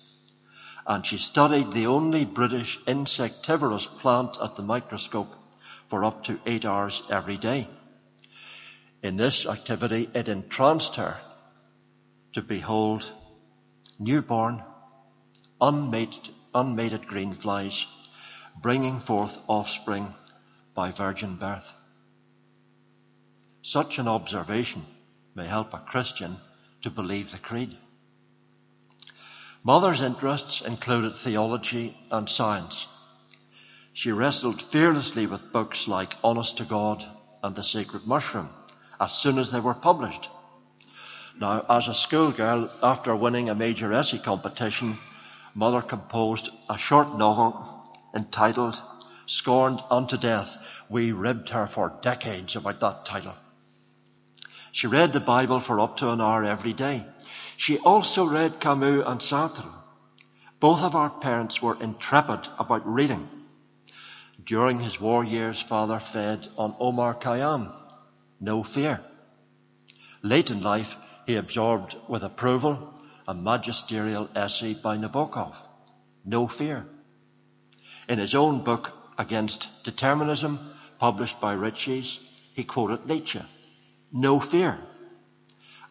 And 0.85 1.03
she 1.03 1.17
studied 1.17 1.71
the 1.71 1.87
only 1.87 2.25
British 2.25 2.79
insectivorous 2.85 3.87
plant 3.87 4.37
at 4.41 4.55
the 4.55 4.61
microscope 4.61 5.35
for 5.87 6.03
up 6.03 6.23
to 6.25 6.39
eight 6.45 6.65
hours 6.65 7.01
every 7.09 7.37
day. 7.37 7.67
In 9.01 9.17
this 9.17 9.45
activity, 9.47 10.09
it 10.13 10.27
entranced 10.27 10.95
her 10.97 11.19
to 12.33 12.41
behold 12.41 13.09
newborn, 13.97 14.63
unmated, 15.59 16.29
unmated 16.53 17.07
green 17.07 17.33
flies 17.33 17.85
bringing 18.61 18.99
forth 18.99 19.39
offspring 19.47 20.13
by 20.73 20.91
virgin 20.91 21.35
birth. 21.35 21.73
Such 23.61 23.99
an 23.99 24.07
observation 24.07 24.85
may 25.35 25.45
help 25.45 25.73
a 25.73 25.79
Christian 25.79 26.37
to 26.81 26.89
believe 26.89 27.31
the 27.31 27.37
creed. 27.37 27.77
Mother's 29.63 30.01
interests 30.01 30.61
included 30.61 31.15
theology 31.15 31.97
and 32.11 32.29
science. 32.29 32.87
She 33.93 34.11
wrestled 34.11 34.61
fearlessly 34.61 35.27
with 35.27 35.51
books 35.51 35.87
like 35.87 36.15
Honest 36.23 36.57
to 36.57 36.65
God 36.65 37.05
and 37.43 37.55
The 37.55 37.63
Sacred 37.63 38.05
Mushroom 38.05 38.49
as 38.99 39.11
soon 39.13 39.37
as 39.37 39.51
they 39.51 39.59
were 39.59 39.73
published. 39.73 40.29
Now, 41.37 41.65
as 41.69 41.87
a 41.87 41.93
schoolgirl, 41.93 42.69
after 42.81 43.15
winning 43.15 43.49
a 43.49 43.55
major 43.55 43.93
essay 43.93 44.17
competition, 44.17 44.97
Mother 45.53 45.81
composed 45.81 46.49
a 46.69 46.77
short 46.77 47.17
novel 47.17 47.91
entitled 48.15 48.81
Scorned 49.25 49.83
Unto 49.91 50.17
Death. 50.17 50.57
We 50.89 51.11
ribbed 51.11 51.49
her 51.49 51.67
for 51.67 51.97
decades 52.01 52.55
about 52.55 52.79
that 52.79 53.05
title. 53.05 53.35
She 54.71 54.87
read 54.87 55.13
the 55.13 55.19
Bible 55.19 55.59
for 55.59 55.79
up 55.79 55.97
to 55.97 56.09
an 56.11 56.21
hour 56.21 56.43
every 56.43 56.73
day. 56.73 57.05
She 57.57 57.77
also 57.79 58.25
read 58.25 58.59
Camus 58.59 59.03
and 59.05 59.19
Sartre. 59.21 59.65
Both 60.59 60.81
of 60.81 60.95
our 60.95 61.09
parents 61.09 61.61
were 61.61 61.81
intrepid 61.81 62.47
about 62.57 62.87
reading. 62.87 63.27
During 64.43 64.79
his 64.79 64.99
war 64.99 65.23
years, 65.23 65.61
father 65.61 65.99
fed 65.99 66.47
on 66.57 66.75
Omar 66.79 67.15
Khayyam, 67.15 67.71
no 68.39 68.63
fear. 68.63 69.01
Late 70.21 70.51
in 70.51 70.61
life, 70.61 70.95
he 71.29 71.35
absorbed 71.35 71.95
with 72.07 72.23
approval 72.23 72.91
a 73.27 73.35
magisterial 73.35 74.27
essay 74.33 74.73
by 74.73 74.97
Nabokov, 74.97 75.55
No 76.25 76.47
Fear. 76.47 76.87
In 78.07 78.17
his 78.17 78.33
own 78.33 78.63
book, 78.63 78.91
Against 79.15 79.67
Determinism, 79.83 80.71
published 80.97 81.39
by 81.39 81.53
Ritchie's, 81.53 82.19
he 82.55 82.63
quoted 82.63 83.05
Nietzsche, 83.05 83.43
No 84.11 84.39
Fear. 84.39 84.79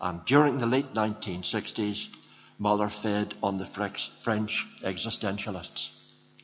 And 0.01 0.25
during 0.25 0.59
the 0.59 0.67
late 0.67 0.93
1960s, 0.93 2.09
Mother 2.59 2.89
fed 2.89 3.37
on 3.41 3.59
the 3.59 3.67
French 3.67 4.67
existentialists. 4.83 5.91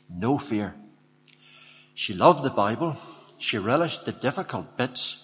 No 0.08 0.38
fear. 0.38 0.76
She 1.96 2.14
loved 2.14 2.44
the 2.44 2.50
Bible. 2.50 2.96
She 3.38 3.58
relished 3.58 4.04
the 4.04 4.12
difficult 4.12 4.76
bits. 4.76 5.16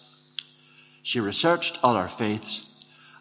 She 1.04 1.20
researched 1.20 1.78
other 1.84 2.08
faiths 2.08 2.66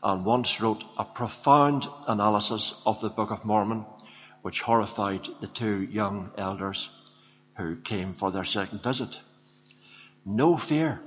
and 0.03 0.25
once 0.25 0.61
wrote 0.61 0.83
a 0.97 1.03
profound 1.03 1.87
analysis 2.07 2.73
of 2.85 3.01
the 3.01 3.09
Book 3.09 3.31
of 3.31 3.45
Mormon, 3.45 3.85
which 4.41 4.61
horrified 4.61 5.27
the 5.41 5.47
two 5.47 5.81
young 5.83 6.31
elders 6.37 6.89
who 7.57 7.75
came 7.75 8.13
for 8.13 8.31
their 8.31 8.45
second 8.45 8.81
visit. 8.81 9.19
No 10.25 10.57
fear. 10.57 11.01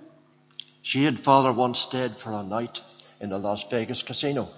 She 0.82 1.06
and 1.06 1.18
father 1.18 1.52
once 1.52 1.78
stayed 1.78 2.16
for 2.16 2.32
a 2.32 2.42
night 2.42 2.82
in 3.20 3.30
the 3.30 3.38
Las 3.38 3.64
Vegas 3.70 4.02
casino. 4.02 4.48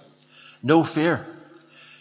No 0.61 0.83
fear. 0.83 1.25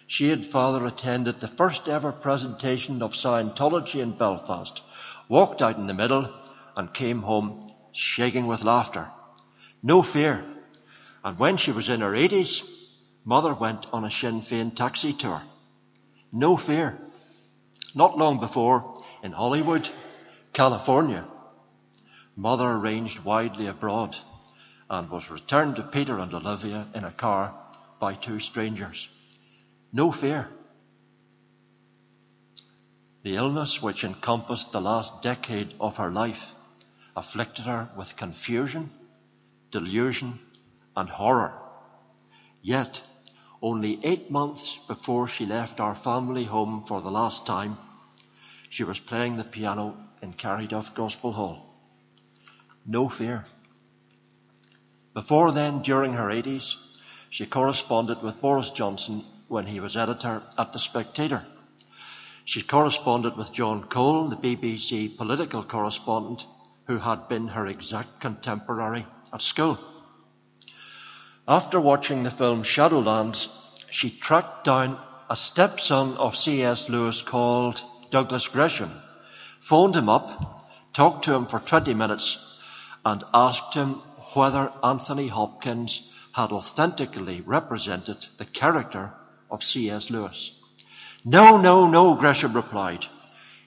She 0.06 0.30
and 0.30 0.44
father 0.44 0.84
attended 0.86 1.40
the 1.40 1.48
first 1.48 1.88
ever 1.88 2.10
presentation 2.12 3.02
of 3.02 3.12
Scientology 3.12 4.00
in 4.00 4.12
Belfast, 4.12 4.82
walked 5.28 5.62
out 5.62 5.76
in 5.76 5.86
the 5.86 5.94
middle, 5.94 6.32
and 6.76 6.92
came 6.92 7.22
home 7.22 7.72
shaking 7.92 8.46
with 8.46 8.64
laughter. 8.64 9.08
No 9.82 10.02
fear. 10.02 10.44
And 11.24 11.38
when 11.38 11.56
she 11.56 11.72
was 11.72 11.88
in 11.88 12.02
her 12.02 12.12
80s, 12.12 12.62
mother 13.24 13.54
went 13.54 13.86
on 13.94 14.04
a 14.04 14.10
Sinn 14.10 14.42
Féin 14.42 14.76
taxi 14.76 15.14
tour. 15.14 15.42
No 16.30 16.58
fear. 16.58 17.00
Not 17.94 18.18
long 18.18 18.40
before, 18.40 19.02
in 19.22 19.32
Hollywood, 19.32 19.88
California, 20.52 21.26
mother 22.36 22.76
ranged 22.76 23.20
widely 23.20 23.68
abroad 23.68 24.14
and 24.90 25.08
was 25.08 25.30
returned 25.30 25.76
to 25.76 25.82
Peter 25.82 26.18
and 26.18 26.34
Olivia 26.34 26.86
in 26.94 27.04
a 27.04 27.10
car 27.10 27.54
by 27.98 28.14
two 28.14 28.38
strangers. 28.38 29.08
No 29.92 30.12
fear. 30.12 30.50
The 33.22 33.36
illness 33.36 33.80
which 33.80 34.04
encompassed 34.04 34.72
the 34.72 34.80
last 34.82 35.22
decade 35.22 35.72
of 35.80 35.96
her 35.96 36.10
life 36.10 36.52
afflicted 37.16 37.64
her 37.64 37.88
with 37.96 38.16
confusion, 38.16 38.90
delusion, 39.70 40.38
and 40.96 41.08
horror. 41.08 41.52
Yet, 42.62 43.02
only 43.60 43.98
eight 44.04 44.30
months 44.30 44.78
before 44.86 45.28
she 45.28 45.46
left 45.46 45.80
our 45.80 45.94
family 45.94 46.44
home 46.44 46.84
for 46.86 47.00
the 47.00 47.10
last 47.10 47.46
time, 47.46 47.78
she 48.70 48.84
was 48.84 48.98
playing 48.98 49.36
the 49.36 49.44
piano 49.44 49.96
in 50.22 50.32
Carryduff 50.32 50.94
Gospel 50.94 51.32
Hall. 51.32 51.74
No 52.86 53.08
fear. 53.08 53.46
Before 55.14 55.52
then, 55.52 55.82
during 55.82 56.12
her 56.14 56.28
80s, 56.28 56.74
she 57.30 57.46
corresponded 57.46 58.22
with 58.22 58.40
Boris 58.40 58.70
Johnson 58.70 59.24
when 59.48 59.66
he 59.66 59.80
was 59.80 59.96
editor 59.96 60.42
at 60.58 60.72
The 60.72 60.78
Spectator. 60.78 61.46
She 62.44 62.62
corresponded 62.62 63.36
with 63.36 63.52
John 63.52 63.84
Cole, 63.84 64.28
the 64.28 64.36
BBC 64.36 65.16
political 65.16 65.62
correspondent, 65.62 66.46
who 66.86 66.98
had 66.98 67.28
been 67.28 67.48
her 67.48 67.66
exact 67.66 68.20
contemporary 68.20 69.06
at 69.32 69.40
school. 69.40 69.78
After 71.46 71.78
watching 71.78 72.22
the 72.22 72.30
film 72.30 72.62
Shadowlands, 72.62 73.48
she 73.90 74.08
tracked 74.08 74.64
down 74.64 74.98
a 75.28 75.36
stepson 75.36 76.16
of 76.16 76.34
C.S. 76.34 76.88
Lewis 76.88 77.20
called 77.20 77.82
Douglas 78.08 78.48
Gresham, 78.48 78.90
phoned 79.60 79.94
him 79.94 80.08
up, 80.08 80.70
talked 80.94 81.26
to 81.26 81.34
him 81.34 81.44
for 81.44 81.60
20 81.60 81.92
minutes, 81.92 82.38
and 83.04 83.22
asked 83.34 83.74
him 83.74 84.00
whether 84.32 84.72
Anthony 84.82 85.28
Hopkins 85.28 86.00
had 86.32 86.50
authentically 86.50 87.42
represented 87.42 88.26
the 88.38 88.46
character 88.46 89.12
of 89.50 89.62
C.S. 89.62 90.08
Lewis. 90.08 90.50
No, 91.26 91.58
no, 91.58 91.86
no, 91.86 92.14
Gresham 92.14 92.54
replied. 92.54 93.04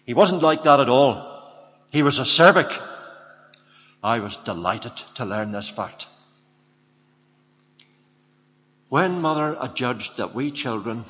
He 0.04 0.16
wasn't 0.16 0.42
like 0.42 0.64
that 0.64 0.80
at 0.80 0.90
all. 0.90 1.86
He 1.92 2.02
was 2.02 2.18
acerbic. 2.18 2.72
I 4.04 4.20
was 4.20 4.36
delighted 4.38 4.96
to 5.16 5.26
learn 5.26 5.52
this 5.52 5.70
fact. 5.70 6.08
When 8.90 9.20
mother 9.20 9.58
adjudged 9.60 10.16
that 10.16 10.34
we 10.34 10.50
children 10.50 11.04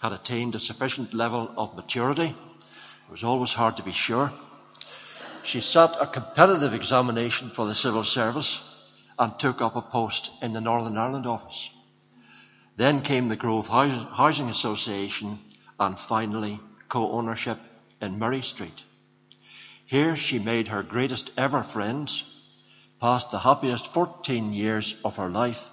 had 0.00 0.12
attained 0.12 0.56
a 0.56 0.60
sufficient 0.60 1.14
level 1.14 1.52
of 1.56 1.76
maturity, 1.76 2.34
it 2.34 3.12
was 3.12 3.22
always 3.22 3.52
hard 3.52 3.76
to 3.76 3.84
be 3.84 3.92
sure. 3.92 4.32
She 5.44 5.60
sat 5.60 5.96
a 6.00 6.06
competitive 6.08 6.74
examination 6.74 7.50
for 7.50 7.64
the 7.64 7.76
civil 7.76 8.02
service 8.02 8.60
and 9.20 9.38
took 9.38 9.60
up 9.62 9.76
a 9.76 9.82
post 9.82 10.32
in 10.42 10.52
the 10.52 10.60
Northern 10.60 10.98
Ireland 10.98 11.28
office. 11.28 11.70
Then 12.76 13.02
came 13.02 13.28
the 13.28 13.36
Grove 13.36 13.68
Housing 13.68 14.50
Association 14.50 15.38
and 15.78 15.96
finally 15.96 16.58
co-ownership 16.88 17.60
in 18.00 18.18
Murray 18.18 18.42
Street. 18.42 18.82
Here 19.84 20.16
she 20.16 20.40
made 20.40 20.66
her 20.66 20.82
greatest 20.82 21.30
ever 21.36 21.62
friends, 21.62 22.24
passed 23.00 23.30
the 23.30 23.38
happiest 23.38 23.86
14 23.86 24.52
years 24.52 24.96
of 25.04 25.14
her 25.16 25.30
life 25.30 25.70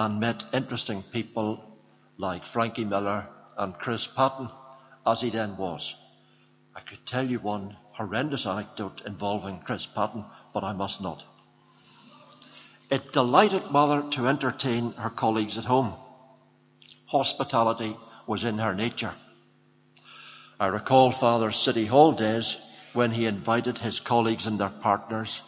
and 0.00 0.18
met 0.18 0.44
interesting 0.54 1.02
people 1.12 1.62
like 2.16 2.46
Frankie 2.46 2.86
Miller 2.86 3.26
and 3.58 3.78
Chris 3.78 4.06
Patten, 4.06 4.48
as 5.06 5.20
he 5.20 5.28
then 5.28 5.58
was. 5.58 5.94
I 6.74 6.80
could 6.80 7.04
tell 7.04 7.26
you 7.28 7.38
one 7.38 7.76
horrendous 7.92 8.46
anecdote 8.46 9.02
involving 9.04 9.58
Chris 9.58 9.84
Patten, 9.84 10.24
but 10.54 10.64
I 10.64 10.72
must 10.72 11.02
not. 11.02 11.22
It 12.90 13.12
delighted 13.12 13.70
Mother 13.70 14.02
to 14.12 14.26
entertain 14.26 14.92
her 14.92 15.10
colleagues 15.10 15.58
at 15.58 15.66
home. 15.66 15.92
Hospitality 17.04 17.94
was 18.26 18.42
in 18.42 18.56
her 18.56 18.74
nature. 18.74 19.14
I 20.58 20.68
recall 20.68 21.12
Father's 21.12 21.56
City 21.56 21.84
Hall 21.84 22.12
days 22.12 22.56
when 22.94 23.10
he 23.10 23.26
invited 23.26 23.76
his 23.76 24.00
colleagues 24.00 24.46
and 24.46 24.58
their 24.58 24.70
partners 24.70 25.42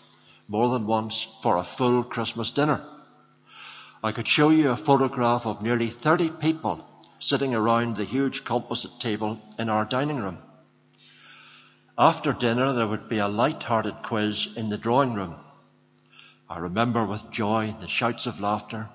more 0.47 0.69
than 0.69 0.87
once 0.87 1.27
for 1.43 1.57
a 1.57 1.65
full 1.65 2.05
Christmas 2.05 2.51
dinner. 2.51 2.85
I 4.05 4.11
could 4.11 4.27
show 4.27 4.51
you 4.51 4.71
a 4.71 4.77
photograph 4.77 5.47
of 5.47 5.63
nearly 5.63 5.89
30 5.89 6.31
people 6.31 6.85
sitting 7.21 7.55
around 7.55 7.95
the 7.95 8.05
huge 8.05 8.43
composite 8.43 8.99
table 8.99 9.39
in 9.61 9.69
our 9.69 9.85
dining 9.85 10.17
room. 10.17 10.39
After 11.97 12.33
dinner, 12.33 12.73
there 12.73 12.89
would 12.89 13.09
be 13.09 13.19
a 13.19 13.29
light-hearted 13.29 14.03
quiz 14.03 14.49
in 14.57 14.71
the 14.71 14.77
drawing 14.77 15.15
room. 15.15 15.37
I 16.51 16.59
remember 16.59 17.07
with 17.07 17.31
joy 17.31 17.77
the 17.81 17.87
shouts 17.87 18.27
of 18.27 18.41
laughter, 18.41 18.89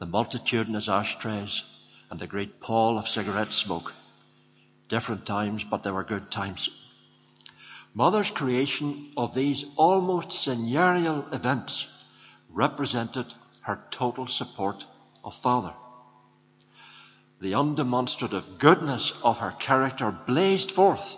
the 0.00 0.06
multitudinous 0.06 0.86
ashtrays, 0.86 1.62
and 2.10 2.20
the 2.20 2.26
great 2.26 2.60
pall 2.60 2.98
of 2.98 3.08
cigarette 3.08 3.54
smoke. 3.54 3.94
Different 4.90 5.24
times, 5.24 5.64
but 5.64 5.82
they 5.82 5.90
were 5.90 6.04
good 6.04 6.30
times. 6.30 6.68
Mother's 7.94 8.30
creation 8.30 9.12
of 9.16 9.34
these 9.34 9.64
almost 9.76 10.32
seigneurial 10.32 11.32
events 11.32 11.86
represented 12.50 13.32
her 13.66 13.82
total 13.90 14.28
support 14.28 14.86
of 15.24 15.34
father. 15.34 15.74
The 17.40 17.54
undemonstrative 17.54 18.58
goodness 18.58 19.12
of 19.24 19.38
her 19.38 19.50
character 19.50 20.12
blazed 20.12 20.70
forth 20.70 21.16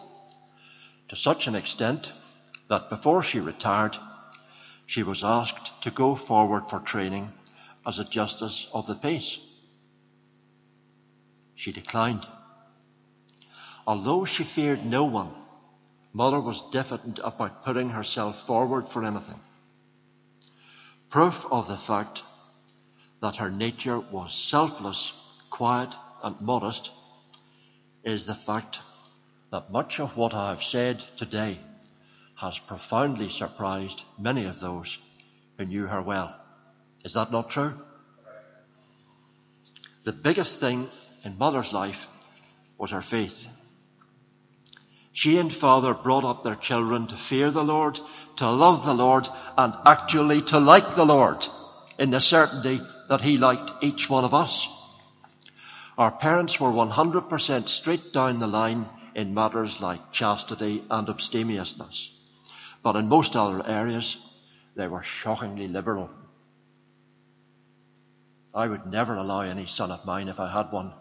to 1.08 1.16
such 1.16 1.46
an 1.46 1.54
extent 1.54 2.11
that 2.68 2.88
before 2.88 3.22
she 3.22 3.38
retired, 3.38 3.98
she 4.87 5.02
was 5.02 5.22
asked 5.22 5.82
to 5.82 5.90
go 5.90 6.14
forward 6.14 6.70
for 6.70 6.80
training 6.80 7.30
as 7.87 7.98
a 7.98 8.04
justice 8.04 8.66
of 8.72 8.87
the 8.87 8.94
peace. 8.94 9.38
She 11.54 11.70
declined. 11.70 12.26
Although 13.87 14.24
she 14.24 14.44
feared 14.44 14.87
no 14.87 15.04
one, 15.04 15.32
Mother 16.14 16.40
was 16.40 16.62
diffident 16.72 17.20
about 17.22 17.62
putting 17.62 17.90
herself 17.90 18.46
forward 18.46 18.88
for 18.88 19.04
anything. 19.04 19.38
Proof 21.11 21.44
of 21.50 21.68
the 21.68 21.76
fact 21.76 22.22
that 23.20 23.37
her 23.37 23.50
nature 23.50 23.98
was 23.98 24.33
selfless, 24.35 25.12
quiet, 25.50 25.94
and 26.22 26.40
modest 26.40 26.90
is 28.04 28.26
the 28.26 28.35
fact 28.35 28.81
that 29.50 29.72
much 29.72 29.98
of 29.98 30.16
what 30.16 30.35
I 30.35 30.50
have 30.50 30.62
said 30.62 31.04
today 31.16 31.59
has 32.37 32.59
profoundly 32.59 33.28
surprised 33.31 34.02
many 34.18 34.44
of 34.44 34.61
those 34.61 34.98
who 35.57 35.64
knew 35.64 35.87
her 35.87 36.00
well. 36.00 36.35
Is 37.04 37.14
that 37.14 37.33
not 37.33 37.50
true? 37.50 37.74
The 40.04 40.12
biggest 40.12 40.59
thing 40.61 40.88
in 41.24 41.38
Mother's 41.38 41.72
life 41.72 42.07
was 42.76 42.92
her 42.92 43.02
faith. 43.02 43.48
She 45.12 45.38
and 45.38 45.52
Father 45.52 45.94
brought 45.94 46.24
up 46.24 46.44
their 46.44 46.54
children 46.54 47.09
to 47.09 47.16
fear 47.16 47.50
the 47.50 47.64
Lord, 47.64 47.98
to 48.37 48.48
love 48.48 48.85
the 48.85 48.94
Lord, 48.94 49.28
and 49.57 49.74
actually 49.85 50.42
to 50.42 50.61
like 50.61 50.94
the 50.94 51.07
Lord 51.07 51.44
in 51.98 52.11
the 52.11 52.20
certainty 52.20 52.81
that 53.09 53.23
He 53.23 53.38
liked 53.38 53.73
each 53.83 54.09
one 54.09 54.25
of 54.25 54.35
us. 54.35 54.68
Our 55.97 56.12
parents 56.12 56.61
were 56.61 56.71
100% 56.71 57.68
straight 57.68 58.12
down 58.12 58.38
the 58.38 58.47
line 58.47 58.88
in 59.14 59.35
matters 59.35 59.81
like 59.81 60.12
chastity 60.12 60.85
and 60.90 61.09
abstemiousness. 61.09 62.11
But 62.83 62.97
in 62.97 63.09
most 63.09 63.35
other 63.35 63.66
areas, 63.66 64.16
they 64.77 64.87
were 64.87 65.03
shockingly 65.03 65.66
liberal. 65.66 66.11
I 68.55 68.68
would 68.68 68.87
never 68.87 69.16
allow 69.16 69.40
any 69.40 69.66
son 69.66 69.90
of 69.90 70.05
mine, 70.05 70.29
if 70.29 70.38
I 70.38 70.49
had 70.49 70.71
one, 70.71 70.92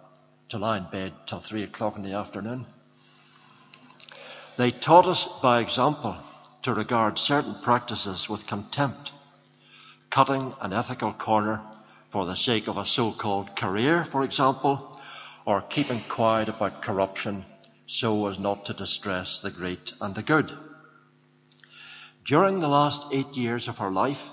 to 0.50 0.58
lie 0.58 0.78
in 0.78 0.86
bed 0.86 1.14
till 1.28 1.40
three 1.40 1.64
o'clock 1.64 1.96
in 1.96 2.04
the 2.04 2.14
afternoon. 2.14 2.66
They 4.58 4.72
taught 4.72 5.08
us 5.08 5.28
by 5.44 5.60
example 5.60 6.18
to 6.64 6.74
regard 6.74 7.20
certain 7.20 7.56
practices 7.62 8.28
with 8.28 8.48
contempt, 8.48 9.12
cutting 10.10 10.54
an 10.62 10.74
ethical 10.74 11.14
corner 11.14 11.62
for 12.08 12.26
the 12.26 12.36
sake 12.36 12.68
of 12.68 12.78
a 12.78 12.86
so-called 12.86 13.56
career, 13.56 14.06
for 14.06 14.24
example, 14.24 15.00
or 15.46 15.62
keeping 15.62 16.02
quiet 16.08 16.50
about 16.50 16.82
corruption 16.82 17.46
so 17.86 18.28
as 18.28 18.38
not 18.38 18.66
to 18.66 18.74
distress 18.74 19.40
the 19.40 19.52
great 19.52 19.94
and 20.02 20.16
the 20.16 20.24
good. 20.24 20.52
During 22.26 22.60
the 22.60 22.68
last 22.68 23.08
eight 23.12 23.36
years 23.36 23.68
of 23.68 23.78
her 23.78 23.92
life, 23.92 24.30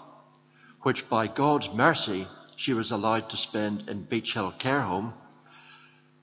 which 0.83 1.09
by 1.09 1.29
God's 1.29 1.73
mercy 1.73 2.27
she 2.57 2.75
was 2.75 2.91
allowed 2.91 3.31
to 3.31 3.37
spend 3.37 3.89
in 3.89 4.03
Beech 4.03 4.35
Hill 4.35 4.53
Care 4.59 4.83
Home, 4.83 5.15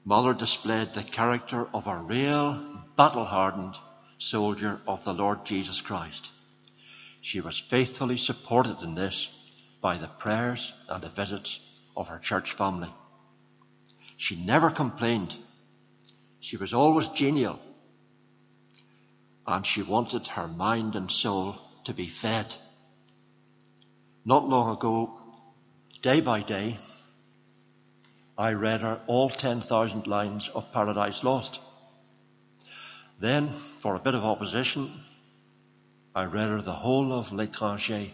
Muller 0.03 0.33
displayed 0.33 0.93
the 0.93 1.03
character 1.03 1.67
of 1.73 1.87
a 1.87 1.97
real 1.97 2.53
battle 2.97 3.25
hardened 3.25 3.75
soldier 4.19 4.81
of 4.87 5.03
the 5.03 5.13
Lord 5.13 5.45
Jesus 5.45 5.79
Christ. 5.81 6.29
She 7.21 7.39
was 7.39 7.57
faithfully 7.57 8.17
supported 8.17 8.81
in 8.81 8.95
this 8.95 9.29
by 9.81 9.97
the 9.97 10.07
prayers 10.07 10.71
and 10.87 11.01
the 11.01 11.09
visits 11.09 11.59
of 11.97 12.07
her 12.07 12.19
church 12.19 12.53
family. 12.53 12.93
She 14.15 14.35
never 14.35 14.69
complained. 14.69 15.35
She 16.39 16.55
was 16.55 16.73
always 16.73 17.07
genial. 17.09 17.59
And 19.47 19.65
she 19.65 19.81
wanted 19.81 20.27
her 20.27 20.47
mind 20.47 20.95
and 20.95 21.09
soul 21.09 21.55
to 21.85 21.93
be 21.93 22.07
fed. 22.07 22.55
Not 24.23 24.47
long 24.47 24.71
ago, 24.75 25.19
day 26.03 26.21
by 26.21 26.41
day, 26.41 26.77
I 28.37 28.53
read 28.53 28.81
her 28.81 29.01
all 29.07 29.29
10,000 29.29 30.05
lines 30.05 30.49
of 30.53 30.71
Paradise 30.71 31.23
Lost. 31.23 31.59
Then, 33.19 33.49
for 33.77 33.95
a 33.95 33.99
bit 33.99 34.15
of 34.15 34.23
opposition, 34.23 34.91
I 36.13 36.25
read 36.25 36.49
her 36.49 36.61
the 36.61 36.73
whole 36.73 37.13
of 37.13 37.29
L'étranger 37.29 38.11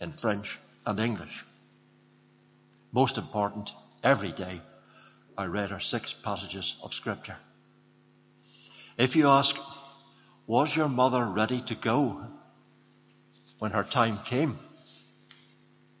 in 0.00 0.12
French 0.12 0.58
and 0.86 1.00
English. 1.00 1.44
Most 2.92 3.18
important, 3.18 3.72
every 4.02 4.32
day, 4.32 4.60
I 5.36 5.46
read 5.46 5.70
her 5.70 5.80
six 5.80 6.12
passages 6.12 6.76
of 6.82 6.94
scripture. 6.94 7.36
If 8.96 9.16
you 9.16 9.28
ask, 9.28 9.56
was 10.46 10.74
your 10.76 10.88
mother 10.88 11.24
ready 11.24 11.60
to 11.62 11.74
go 11.74 12.24
when 13.58 13.72
her 13.72 13.82
time 13.82 14.18
came? 14.24 14.58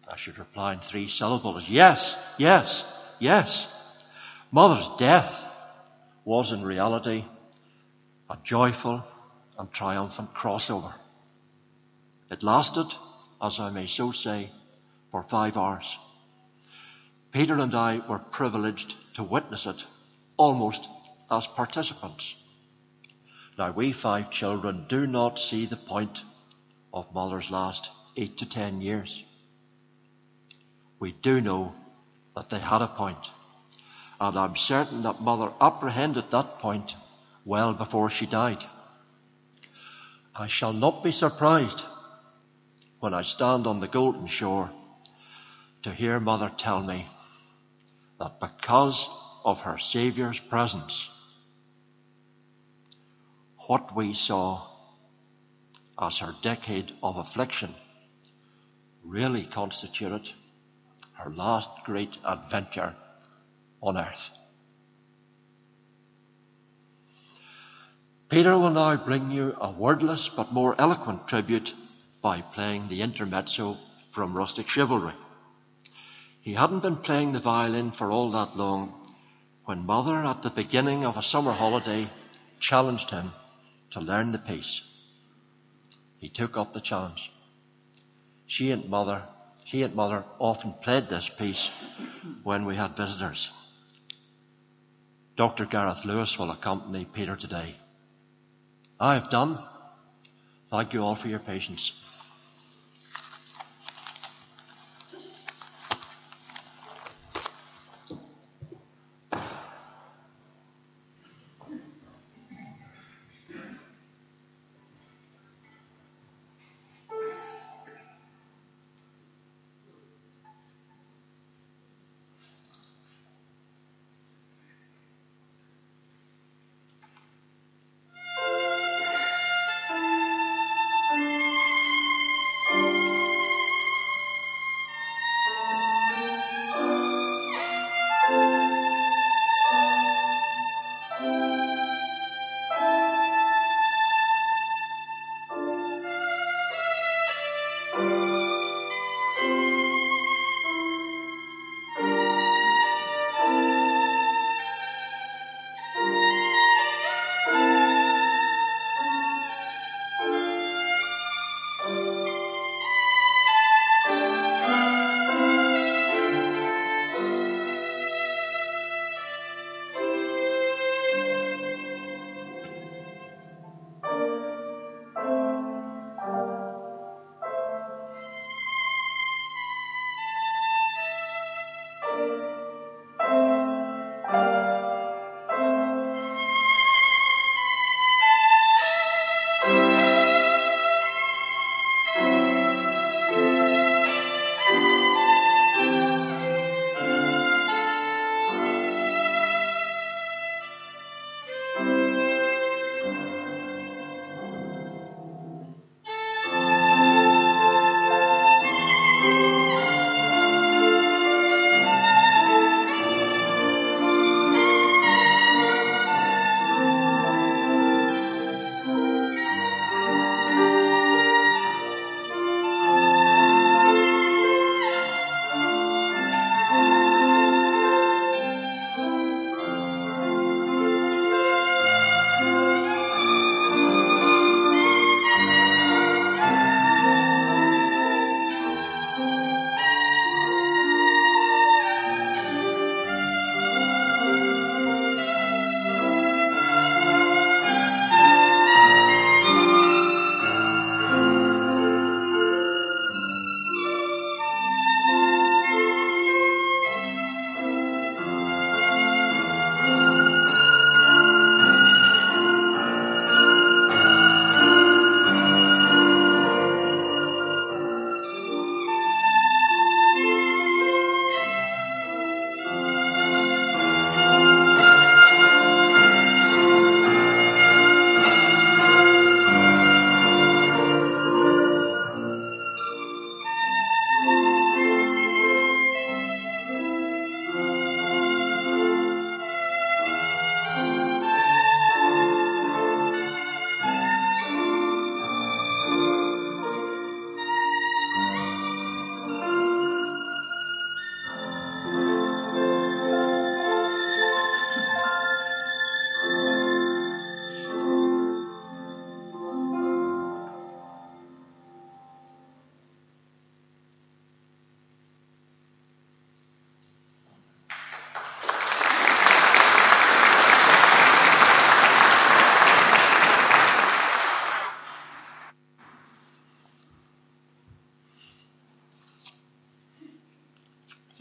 I 0.08 0.16
should 0.16 0.38
reply 0.38 0.74
in 0.74 0.80
three 0.80 1.08
syllables. 1.08 1.68
Yes, 1.68 2.14
yes, 2.38 2.84
yes. 3.18 3.66
Mother's 4.52 4.88
death 4.98 5.50
was 6.24 6.52
in 6.52 6.62
reality 6.62 7.24
a 8.30 8.36
joyful 8.44 9.02
and 9.58 9.72
triumphant 9.72 10.34
crossover. 10.34 10.92
It 12.30 12.42
lasted, 12.42 12.86
as 13.42 13.60
I 13.60 13.70
may 13.70 13.86
so 13.86 14.12
say, 14.12 14.50
for 15.14 15.22
five 15.22 15.56
hours. 15.56 15.96
Peter 17.30 17.56
and 17.58 17.72
I 17.72 18.00
were 18.08 18.18
privileged 18.18 18.96
to 19.14 19.22
witness 19.22 19.64
it 19.64 19.84
almost 20.36 20.88
as 21.30 21.46
participants. 21.46 22.34
Now 23.56 23.70
we 23.70 23.92
five 23.92 24.28
children 24.28 24.86
do 24.88 25.06
not 25.06 25.38
see 25.38 25.66
the 25.66 25.76
point 25.76 26.24
of 26.92 27.14
mother's 27.14 27.48
last 27.48 27.90
eight 28.16 28.38
to 28.38 28.46
ten 28.46 28.82
years. 28.82 29.22
We 30.98 31.12
do 31.12 31.40
know 31.40 31.76
that 32.34 32.50
they 32.50 32.58
had 32.58 32.82
a 32.82 32.88
point, 32.88 33.30
and 34.20 34.36
I'm 34.36 34.56
certain 34.56 35.04
that 35.04 35.22
mother 35.22 35.52
apprehended 35.60 36.32
that 36.32 36.58
point 36.58 36.96
well 37.44 37.72
before 37.72 38.10
she 38.10 38.26
died. 38.26 38.64
I 40.34 40.48
shall 40.48 40.72
not 40.72 41.04
be 41.04 41.12
surprised 41.12 41.84
when 42.98 43.14
I 43.14 43.22
stand 43.22 43.68
on 43.68 43.78
the 43.78 43.86
golden 43.86 44.26
shore 44.26 44.72
to 45.84 45.92
hear 45.92 46.18
mother 46.18 46.50
tell 46.56 46.82
me 46.82 47.06
that 48.18 48.40
because 48.40 49.06
of 49.44 49.60
her 49.60 49.76
Saviour's 49.76 50.40
presence, 50.40 51.10
what 53.66 53.94
we 53.94 54.14
saw 54.14 54.66
as 56.00 56.18
her 56.18 56.34
decade 56.40 56.90
of 57.02 57.18
affliction 57.18 57.74
really 59.04 59.44
constituted 59.44 60.30
her 61.12 61.30
last 61.30 61.68
great 61.84 62.16
adventure 62.24 62.96
on 63.82 63.98
earth. 63.98 64.30
Peter 68.30 68.56
will 68.56 68.70
now 68.70 68.96
bring 68.96 69.30
you 69.30 69.54
a 69.60 69.70
wordless 69.70 70.30
but 70.30 70.50
more 70.50 70.74
eloquent 70.78 71.28
tribute 71.28 71.74
by 72.22 72.40
playing 72.40 72.88
the 72.88 73.02
intermezzo 73.02 73.76
from 74.12 74.34
Rustic 74.34 74.66
Chivalry. 74.66 75.12
He 76.44 76.52
hadn't 76.52 76.80
been 76.80 76.96
playing 76.96 77.32
the 77.32 77.40
violin 77.40 77.90
for 77.90 78.10
all 78.10 78.30
that 78.32 78.54
long 78.54 78.92
when 79.64 79.86
Mother, 79.86 80.22
at 80.26 80.42
the 80.42 80.50
beginning 80.50 81.06
of 81.06 81.16
a 81.16 81.22
summer 81.22 81.52
holiday, 81.52 82.06
challenged 82.60 83.10
him 83.10 83.32
to 83.92 84.00
learn 84.00 84.30
the 84.30 84.38
piece. 84.38 84.82
He 86.18 86.28
took 86.28 86.58
up 86.58 86.74
the 86.74 86.82
challenge. 86.82 87.32
She 88.46 88.72
and 88.72 88.90
Mother, 88.90 89.22
he 89.64 89.84
and 89.84 89.94
Mother 89.94 90.22
often 90.38 90.74
played 90.82 91.08
this 91.08 91.30
piece 91.30 91.70
when 92.42 92.66
we 92.66 92.76
had 92.76 92.94
visitors. 92.94 93.48
Dr. 95.36 95.64
Gareth 95.64 96.04
Lewis 96.04 96.38
will 96.38 96.50
accompany 96.50 97.06
Peter 97.06 97.36
today. 97.36 97.74
I 99.00 99.14
have 99.14 99.30
done. 99.30 99.58
Thank 100.68 100.92
you 100.92 101.02
all 101.02 101.14
for 101.14 101.28
your 101.28 101.38
patience. 101.38 101.94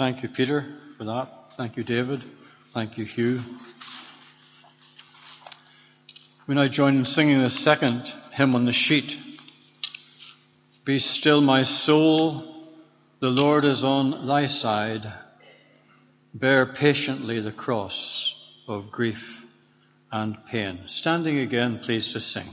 Thank 0.03 0.21
you, 0.21 0.27
Peter, 0.27 0.65
for 0.97 1.05
that. 1.05 1.53
Thank 1.53 1.77
you, 1.77 1.83
David. 1.85 2.25
Thank 2.71 2.97
you, 2.97 3.05
Hugh. 3.05 3.39
We 6.45 6.55
now 6.55 6.67
join 6.67 6.97
in 6.97 7.05
singing 7.05 7.39
the 7.39 7.49
second 7.49 8.13
hymn 8.33 8.53
on 8.53 8.65
the 8.65 8.73
sheet. 8.73 9.17
Be 10.83 10.99
still, 10.99 11.39
my 11.39 11.63
soul, 11.63 12.43
the 13.21 13.29
Lord 13.29 13.63
is 13.63 13.85
on 13.85 14.27
thy 14.27 14.47
side. 14.47 15.09
Bear 16.33 16.65
patiently 16.65 17.39
the 17.39 17.53
cross 17.53 18.35
of 18.67 18.91
grief 18.91 19.45
and 20.11 20.35
pain. 20.47 20.81
Standing 20.87 21.39
again, 21.39 21.79
please 21.79 22.11
to 22.11 22.19
sing. 22.19 22.49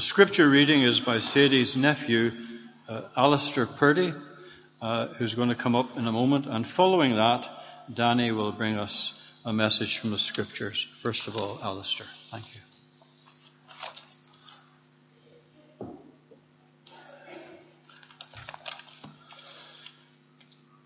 Scripture 0.00 0.48
reading 0.48 0.80
is 0.80 1.00
by 1.00 1.18
Sadie's 1.18 1.76
nephew, 1.76 2.32
uh, 2.88 3.02
Alistair 3.14 3.66
Purdy, 3.66 4.14
uh, 4.80 5.08
who's 5.08 5.34
going 5.34 5.50
to 5.50 5.54
come 5.54 5.74
up 5.74 5.98
in 5.98 6.06
a 6.06 6.12
moment. 6.12 6.46
And 6.46 6.66
following 6.66 7.16
that, 7.16 7.46
Danny 7.92 8.32
will 8.32 8.52
bring 8.52 8.78
us 8.78 9.12
a 9.44 9.52
message 9.52 9.98
from 9.98 10.10
the 10.10 10.18
scriptures. 10.18 10.88
First 11.02 11.28
of 11.28 11.36
all, 11.36 11.58
Alistair. 11.62 12.06
Thank 12.30 12.46
you. 12.54 12.60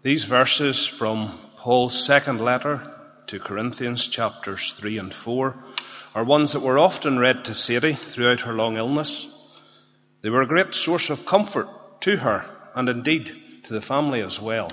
These 0.02 0.24
verses 0.24 0.84
from 0.84 1.38
Paul's 1.58 2.04
second 2.04 2.40
letter 2.40 2.80
to 3.28 3.38
Corinthians, 3.38 4.08
chapters 4.08 4.72
3 4.72 4.98
and 4.98 5.14
4, 5.14 5.54
are 6.16 6.24
ones 6.24 6.52
that 6.52 6.60
were 6.60 6.78
often 6.78 7.18
read 7.18 7.44
to 7.44 7.52
Sadie 7.52 7.92
throughout 7.92 8.40
her 8.40 8.54
long 8.54 8.78
illness. 8.78 9.30
They 10.22 10.30
were 10.30 10.40
a 10.40 10.46
great 10.46 10.74
source 10.74 11.10
of 11.10 11.26
comfort 11.26 11.68
to 12.00 12.16
her 12.16 12.42
and 12.74 12.88
indeed 12.88 13.36
to 13.64 13.74
the 13.74 13.82
family 13.82 14.22
as 14.22 14.40
well. 14.40 14.72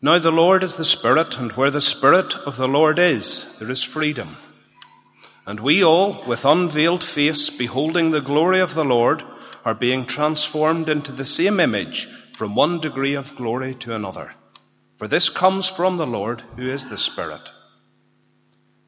Now 0.00 0.20
the 0.20 0.30
Lord 0.30 0.62
is 0.62 0.76
the 0.76 0.84
Spirit, 0.84 1.38
and 1.38 1.50
where 1.52 1.72
the 1.72 1.80
Spirit 1.80 2.36
of 2.36 2.56
the 2.56 2.68
Lord 2.68 3.00
is, 3.00 3.58
there 3.58 3.68
is 3.68 3.82
freedom. 3.82 4.36
And 5.44 5.58
we 5.58 5.82
all, 5.82 6.22
with 6.24 6.44
unveiled 6.44 7.02
face, 7.02 7.50
beholding 7.50 8.12
the 8.12 8.20
glory 8.20 8.60
of 8.60 8.74
the 8.74 8.84
Lord, 8.84 9.24
are 9.64 9.74
being 9.74 10.04
transformed 10.04 10.88
into 10.88 11.10
the 11.10 11.24
same 11.24 11.58
image 11.58 12.08
from 12.36 12.54
one 12.54 12.78
degree 12.78 13.14
of 13.14 13.34
glory 13.34 13.74
to 13.80 13.92
another. 13.96 14.32
For 14.98 15.08
this 15.08 15.30
comes 15.30 15.66
from 15.66 15.96
the 15.96 16.06
Lord, 16.06 16.42
who 16.54 16.70
is 16.70 16.88
the 16.88 16.96
Spirit. 16.98 17.42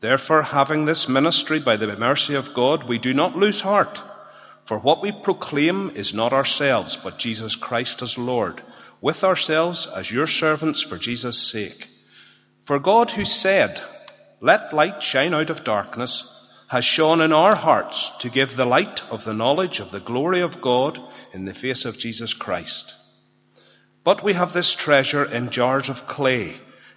Therefore, 0.04 0.42
having 0.42 0.84
this 0.84 1.08
ministry 1.08 1.60
by 1.60 1.76
the 1.78 1.96
mercy 1.96 2.34
of 2.34 2.52
God, 2.52 2.84
we 2.84 2.98
do 2.98 3.14
not 3.14 3.38
lose 3.38 3.62
heart. 3.62 4.02
For 4.64 4.78
what 4.78 5.00
we 5.00 5.12
proclaim 5.12 5.92
is 5.94 6.12
not 6.12 6.34
ourselves, 6.34 6.98
but 6.98 7.16
Jesus 7.16 7.56
Christ 7.56 8.02
as 8.02 8.18
Lord, 8.18 8.60
with 9.00 9.24
ourselves 9.24 9.86
as 9.86 10.12
your 10.12 10.26
servants 10.26 10.82
for 10.82 10.98
Jesus' 10.98 11.38
sake. 11.38 11.88
For 12.64 12.78
God 12.78 13.12
who 13.12 13.24
said, 13.24 13.80
let 14.42 14.74
light 14.74 15.02
shine 15.02 15.32
out 15.32 15.48
of 15.48 15.64
darkness, 15.64 16.30
has 16.68 16.84
shone 16.84 17.22
in 17.22 17.32
our 17.32 17.54
hearts 17.54 18.10
to 18.18 18.28
give 18.28 18.56
the 18.56 18.66
light 18.66 19.02
of 19.10 19.24
the 19.24 19.32
knowledge 19.32 19.80
of 19.80 19.90
the 19.90 20.00
glory 20.00 20.40
of 20.40 20.60
God 20.60 21.00
in 21.32 21.46
the 21.46 21.54
face 21.54 21.86
of 21.86 21.98
Jesus 21.98 22.34
Christ. 22.34 22.94
But 24.04 24.22
we 24.22 24.34
have 24.34 24.52
this 24.52 24.74
treasure 24.74 25.24
in 25.24 25.48
jars 25.48 25.88
of 25.88 26.06
clay 26.06 26.60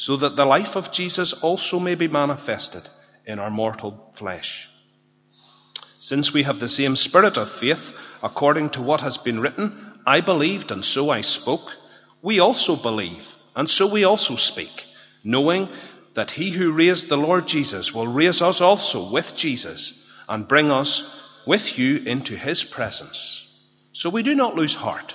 so 0.00 0.16
that 0.16 0.34
the 0.34 0.46
life 0.46 0.76
of 0.76 0.92
Jesus 0.92 1.34
also 1.34 1.78
may 1.78 1.94
be 1.94 2.08
manifested 2.08 2.82
in 3.26 3.38
our 3.38 3.50
mortal 3.50 4.10
flesh. 4.14 4.66
Since 5.98 6.32
we 6.32 6.44
have 6.44 6.58
the 6.58 6.70
same 6.70 6.96
spirit 6.96 7.36
of 7.36 7.50
faith, 7.50 7.92
according 8.22 8.70
to 8.70 8.80
what 8.80 9.02
has 9.02 9.18
been 9.18 9.40
written, 9.40 10.00
I 10.06 10.22
believed 10.22 10.72
and 10.72 10.82
so 10.82 11.10
I 11.10 11.20
spoke, 11.20 11.76
we 12.22 12.40
also 12.40 12.76
believe 12.76 13.36
and 13.54 13.68
so 13.68 13.88
we 13.88 14.04
also 14.04 14.36
speak, 14.36 14.86
knowing 15.22 15.68
that 16.14 16.30
he 16.30 16.48
who 16.48 16.72
raised 16.72 17.10
the 17.10 17.18
Lord 17.18 17.46
Jesus 17.46 17.92
will 17.94 18.08
raise 18.08 18.40
us 18.40 18.62
also 18.62 19.12
with 19.12 19.36
Jesus 19.36 20.10
and 20.30 20.48
bring 20.48 20.70
us 20.70 21.04
with 21.44 21.78
you 21.78 21.98
into 21.98 22.36
his 22.36 22.64
presence. 22.64 23.46
So 23.92 24.08
we 24.08 24.22
do 24.22 24.34
not 24.34 24.56
lose 24.56 24.74
heart. 24.74 25.14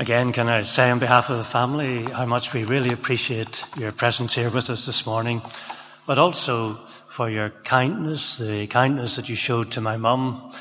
Again, 0.00 0.32
can 0.32 0.48
I 0.48 0.62
say 0.62 0.90
on 0.90 1.00
behalf 1.00 1.28
of 1.28 1.38
the 1.38 1.42
family 1.42 2.04
how 2.04 2.24
much 2.24 2.52
we 2.52 2.62
really 2.62 2.92
appreciate 2.92 3.64
your 3.76 3.90
presence 3.90 4.32
here 4.32 4.48
with 4.48 4.70
us 4.70 4.86
this 4.86 5.04
morning, 5.04 5.42
but 6.06 6.20
also 6.20 6.74
for 7.08 7.28
your 7.28 7.50
kindness, 7.50 8.38
the 8.38 8.68
kindness 8.68 9.16
that 9.16 9.28
you 9.28 9.34
showed 9.34 9.72
to 9.72 9.80
my 9.80 9.96
mum, 9.96 10.52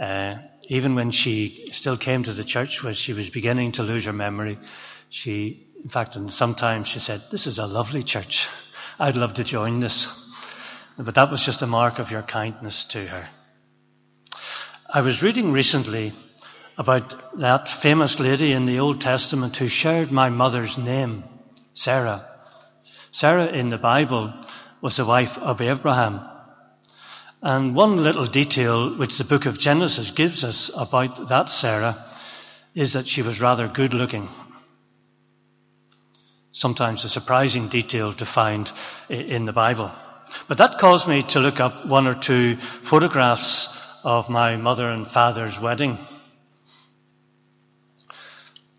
uh, 0.00 0.36
even 0.68 0.94
when 0.94 1.10
she 1.10 1.68
still 1.70 1.98
came 1.98 2.22
to 2.22 2.32
the 2.32 2.44
church 2.44 2.82
where 2.82 2.94
she 2.94 3.12
was 3.12 3.28
beginning 3.28 3.72
to 3.72 3.82
lose 3.82 4.06
her 4.06 4.14
memory. 4.14 4.58
She, 5.10 5.66
in 5.82 5.90
fact, 5.90 6.16
and 6.16 6.32
sometimes 6.32 6.88
she 6.88 6.98
said, 6.98 7.24
this 7.30 7.46
is 7.46 7.58
a 7.58 7.66
lovely 7.66 8.02
church. 8.02 8.48
I'd 8.98 9.18
love 9.18 9.34
to 9.34 9.44
join 9.44 9.80
this. 9.80 10.08
But 10.96 11.14
that 11.16 11.30
was 11.30 11.44
just 11.44 11.60
a 11.60 11.66
mark 11.66 11.98
of 11.98 12.10
your 12.10 12.22
kindness 12.22 12.86
to 12.86 13.06
her. 13.06 13.28
I 14.88 15.02
was 15.02 15.22
reading 15.22 15.52
recently 15.52 16.14
about 16.78 17.38
that 17.38 17.68
famous 17.68 18.20
lady 18.20 18.52
in 18.52 18.64
the 18.64 18.78
Old 18.78 19.00
Testament 19.00 19.56
who 19.56 19.66
shared 19.66 20.12
my 20.12 20.28
mother's 20.28 20.78
name, 20.78 21.24
Sarah. 21.74 22.24
Sarah 23.10 23.46
in 23.46 23.68
the 23.68 23.78
Bible 23.78 24.32
was 24.80 24.96
the 24.96 25.04
wife 25.04 25.36
of 25.38 25.60
Abraham. 25.60 26.20
And 27.42 27.74
one 27.74 27.96
little 27.96 28.26
detail 28.26 28.94
which 28.94 29.18
the 29.18 29.24
book 29.24 29.46
of 29.46 29.58
Genesis 29.58 30.12
gives 30.12 30.44
us 30.44 30.70
about 30.76 31.28
that 31.28 31.48
Sarah 31.48 32.04
is 32.76 32.92
that 32.92 33.08
she 33.08 33.22
was 33.22 33.40
rather 33.40 33.66
good 33.66 33.92
looking. 33.92 34.28
Sometimes 36.52 37.04
a 37.04 37.08
surprising 37.08 37.68
detail 37.68 38.12
to 38.14 38.26
find 38.26 38.70
in 39.08 39.46
the 39.46 39.52
Bible. 39.52 39.90
But 40.46 40.58
that 40.58 40.78
caused 40.78 41.08
me 41.08 41.22
to 41.22 41.40
look 41.40 41.58
up 41.58 41.86
one 41.86 42.06
or 42.06 42.14
two 42.14 42.56
photographs 42.56 43.68
of 44.04 44.28
my 44.28 44.56
mother 44.56 44.88
and 44.88 45.08
father's 45.08 45.58
wedding. 45.58 45.98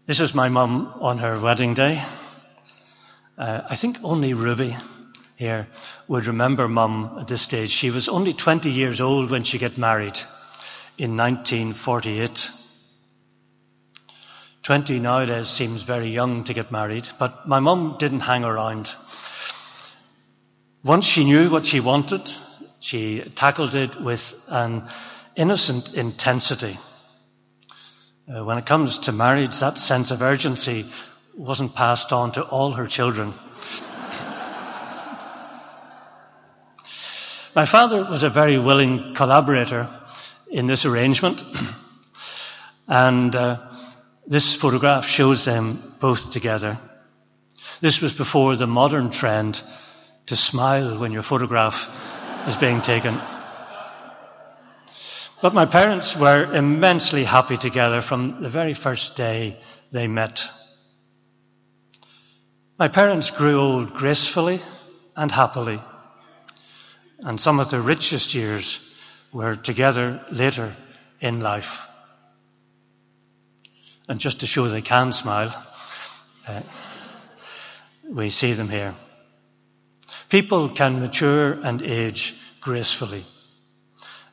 This 0.09 0.21
is 0.21 0.33
my 0.33 0.49
mum 0.49 0.91
on 1.01 1.19
her 1.19 1.39
wedding 1.39 1.75
day. 1.75 2.03
Uh, 3.37 3.61
I 3.69 3.75
think 3.75 3.99
only 4.03 4.33
Ruby 4.33 4.75
here 5.35 5.67
would 6.07 6.25
remember 6.25 6.67
mum 6.67 7.17
at 7.19 7.27
this 7.27 7.43
stage. 7.43 7.69
She 7.69 7.91
was 7.91 8.09
only 8.09 8.33
20 8.33 8.71
years 8.71 9.01
old 9.01 9.29
when 9.29 9.43
she 9.43 9.59
got 9.59 9.77
married 9.77 10.19
in 10.97 11.15
1948. 11.15 12.49
20 14.63 14.97
nowadays 14.97 15.47
seems 15.47 15.83
very 15.83 16.09
young 16.09 16.43
to 16.45 16.55
get 16.55 16.71
married, 16.71 17.07
but 17.19 17.47
my 17.47 17.59
mum 17.59 17.97
didn't 17.99 18.21
hang 18.21 18.43
around. 18.43 18.91
Once 20.83 21.05
she 21.05 21.23
knew 21.23 21.51
what 21.51 21.67
she 21.67 21.81
wanted, 21.81 22.27
she 22.79 23.19
tackled 23.35 23.75
it 23.75 24.01
with 24.01 24.33
an 24.47 24.89
innocent 25.35 25.93
intensity. 25.93 26.79
Uh, 28.29 28.43
when 28.43 28.59
it 28.59 28.65
comes 28.65 28.99
to 28.99 29.11
marriage, 29.11 29.59
that 29.59 29.79
sense 29.79 30.11
of 30.11 30.21
urgency 30.21 30.85
wasn't 31.35 31.73
passed 31.73 32.13
on 32.13 32.31
to 32.31 32.43
all 32.43 32.69
her 32.73 32.85
children. 32.85 33.29
My 37.55 37.65
father 37.65 38.03
was 38.03 38.21
a 38.21 38.29
very 38.29 38.59
willing 38.59 39.15
collaborator 39.15 39.89
in 40.47 40.67
this 40.67 40.85
arrangement, 40.85 41.43
and 42.87 43.35
uh, 43.35 43.61
this 44.27 44.55
photograph 44.55 45.07
shows 45.07 45.43
them 45.43 45.95
both 45.99 46.29
together. 46.29 46.77
This 47.81 47.99
was 47.99 48.13
before 48.13 48.55
the 48.55 48.67
modern 48.67 49.09
trend 49.09 49.59
to 50.27 50.35
smile 50.35 50.99
when 50.99 51.13
your 51.13 51.23
photograph 51.23 51.89
is 52.47 52.57
being 52.57 52.83
taken. 52.83 53.19
But 55.41 55.53
my 55.53 55.65
parents 55.65 56.17
were 56.17 56.53
immensely 56.53 57.23
happy 57.23 57.55
together 57.55 58.01
from 58.01 58.43
the 58.43 58.49
very 58.49 58.73
first 58.73 59.15
day 59.15 59.57
they 59.91 60.07
met. 60.07 60.45
My 62.77 62.89
parents 62.89 63.31
grew 63.31 63.57
old 63.57 63.93
gracefully 63.93 64.61
and 65.15 65.31
happily, 65.31 65.81
and 67.19 67.39
some 67.39 67.61
of 67.61 67.69
their 67.69 67.81
richest 67.81 68.33
years 68.35 68.79
were 69.31 69.55
together 69.55 70.25
later 70.29 70.73
in 71.21 71.39
life. 71.39 71.85
And 74.09 74.19
just 74.19 74.41
to 74.41 74.47
show 74.47 74.67
they 74.67 74.81
can 74.81 75.13
smile, 75.13 75.55
uh, 76.47 76.61
we 78.09 78.29
see 78.29 78.53
them 78.53 78.69
here. 78.69 78.93
People 80.29 80.69
can 80.69 80.99
mature 80.99 81.53
and 81.53 81.81
age 81.81 82.35
gracefully. 82.59 83.23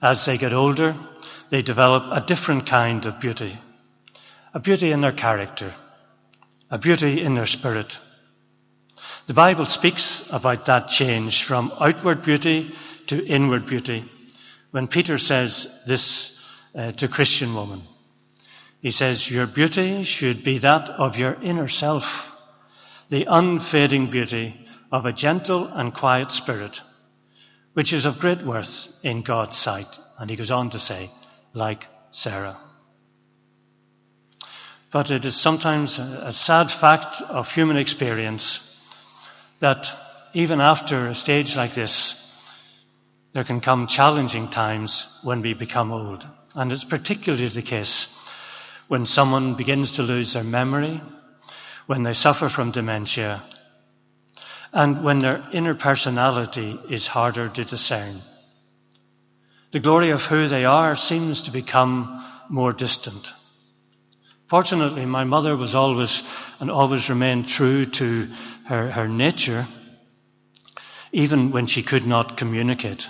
As 0.02 0.24
they 0.24 0.36
get 0.36 0.52
older, 0.52 0.94
they 1.50 1.62
develop 1.62 2.04
a 2.10 2.26
different 2.26 2.66
kind 2.66 3.04
of 3.06 3.20
beauty. 3.20 3.56
A 4.52 4.60
beauty 4.60 4.92
in 4.92 5.00
their 5.00 5.12
character. 5.12 5.72
A 6.70 6.78
beauty 6.78 7.22
in 7.22 7.34
their 7.34 7.46
spirit. 7.46 7.98
The 9.26 9.34
Bible 9.34 9.66
speaks 9.66 10.30
about 10.32 10.66
that 10.66 10.88
change 10.88 11.42
from 11.42 11.72
outward 11.80 12.22
beauty 12.22 12.74
to 13.06 13.26
inward 13.26 13.66
beauty. 13.66 14.04
When 14.70 14.86
Peter 14.86 15.18
says 15.18 15.68
this 15.86 16.38
uh, 16.74 16.92
to 16.92 17.08
Christian 17.08 17.54
woman, 17.54 17.82
he 18.82 18.90
says, 18.90 19.30
your 19.30 19.46
beauty 19.46 20.02
should 20.02 20.44
be 20.44 20.58
that 20.58 20.90
of 20.90 21.18
your 21.18 21.36
inner 21.42 21.68
self, 21.68 22.32
the 23.08 23.26
unfading 23.28 24.10
beauty 24.10 24.54
of 24.92 25.06
a 25.06 25.12
gentle 25.12 25.66
and 25.66 25.94
quiet 25.94 26.30
spirit 26.30 26.80
which 27.76 27.92
is 27.92 28.06
of 28.06 28.18
great 28.20 28.40
worth 28.40 28.88
in 29.02 29.20
God's 29.20 29.54
sight. 29.54 29.98
And 30.16 30.30
he 30.30 30.36
goes 30.36 30.50
on 30.50 30.70
to 30.70 30.78
say, 30.78 31.10
like 31.52 31.86
Sarah. 32.10 32.56
but 34.96 35.10
it 35.10 35.26
is 35.26 35.36
sometimes 35.36 35.98
a 35.98 36.32
sad 36.32 36.70
fact 36.70 37.20
of 37.20 37.52
human 37.52 37.76
experience 37.76 38.60
that 39.58 39.92
even 40.32 40.58
after 40.58 41.08
a 41.08 41.14
stage 41.14 41.54
like 41.54 41.74
this, 41.74 42.16
there 43.34 43.44
can 43.44 43.60
come 43.60 43.86
challenging 43.88 44.48
times 44.48 45.06
when 45.22 45.42
we 45.42 45.52
become 45.52 45.92
old. 45.92 46.26
And 46.54 46.72
it's 46.72 46.84
particularly 46.84 47.48
the 47.48 47.60
case 47.60 48.08
when 48.88 49.04
someone 49.04 49.52
begins 49.52 49.92
to 49.96 50.02
lose 50.02 50.32
their 50.32 50.44
memory, 50.44 51.02
when 51.84 52.02
they 52.02 52.14
suffer 52.14 52.48
from 52.48 52.70
dementia, 52.70 53.42
and 54.76 55.02
when 55.02 55.20
their 55.20 55.42
inner 55.52 55.74
personality 55.74 56.78
is 56.90 57.06
harder 57.06 57.48
to 57.48 57.64
discern. 57.64 58.20
The 59.70 59.80
glory 59.80 60.10
of 60.10 60.22
who 60.22 60.48
they 60.48 60.66
are 60.66 60.94
seems 60.94 61.44
to 61.44 61.50
become 61.50 62.22
more 62.50 62.74
distant. 62.74 63.32
Fortunately, 64.48 65.06
my 65.06 65.24
mother 65.24 65.56
was 65.56 65.74
always 65.74 66.22
and 66.60 66.70
always 66.70 67.08
remained 67.08 67.48
true 67.48 67.86
to 67.86 68.28
her, 68.66 68.90
her 68.90 69.08
nature, 69.08 69.66
even 71.10 71.52
when 71.52 71.66
she 71.66 71.82
could 71.82 72.06
not 72.06 72.36
communicate. 72.36 73.08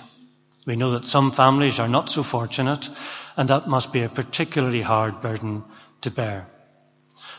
We 0.66 0.76
know 0.76 0.92
that 0.92 1.04
some 1.04 1.32
families 1.32 1.80
are 1.80 1.88
not 1.88 2.10
so 2.10 2.22
fortunate, 2.22 2.88
and 3.36 3.48
that 3.48 3.66
must 3.66 3.92
be 3.92 4.02
a 4.02 4.08
particularly 4.08 4.82
hard 4.82 5.20
burden 5.20 5.64
to 6.02 6.12
bear. 6.12 6.46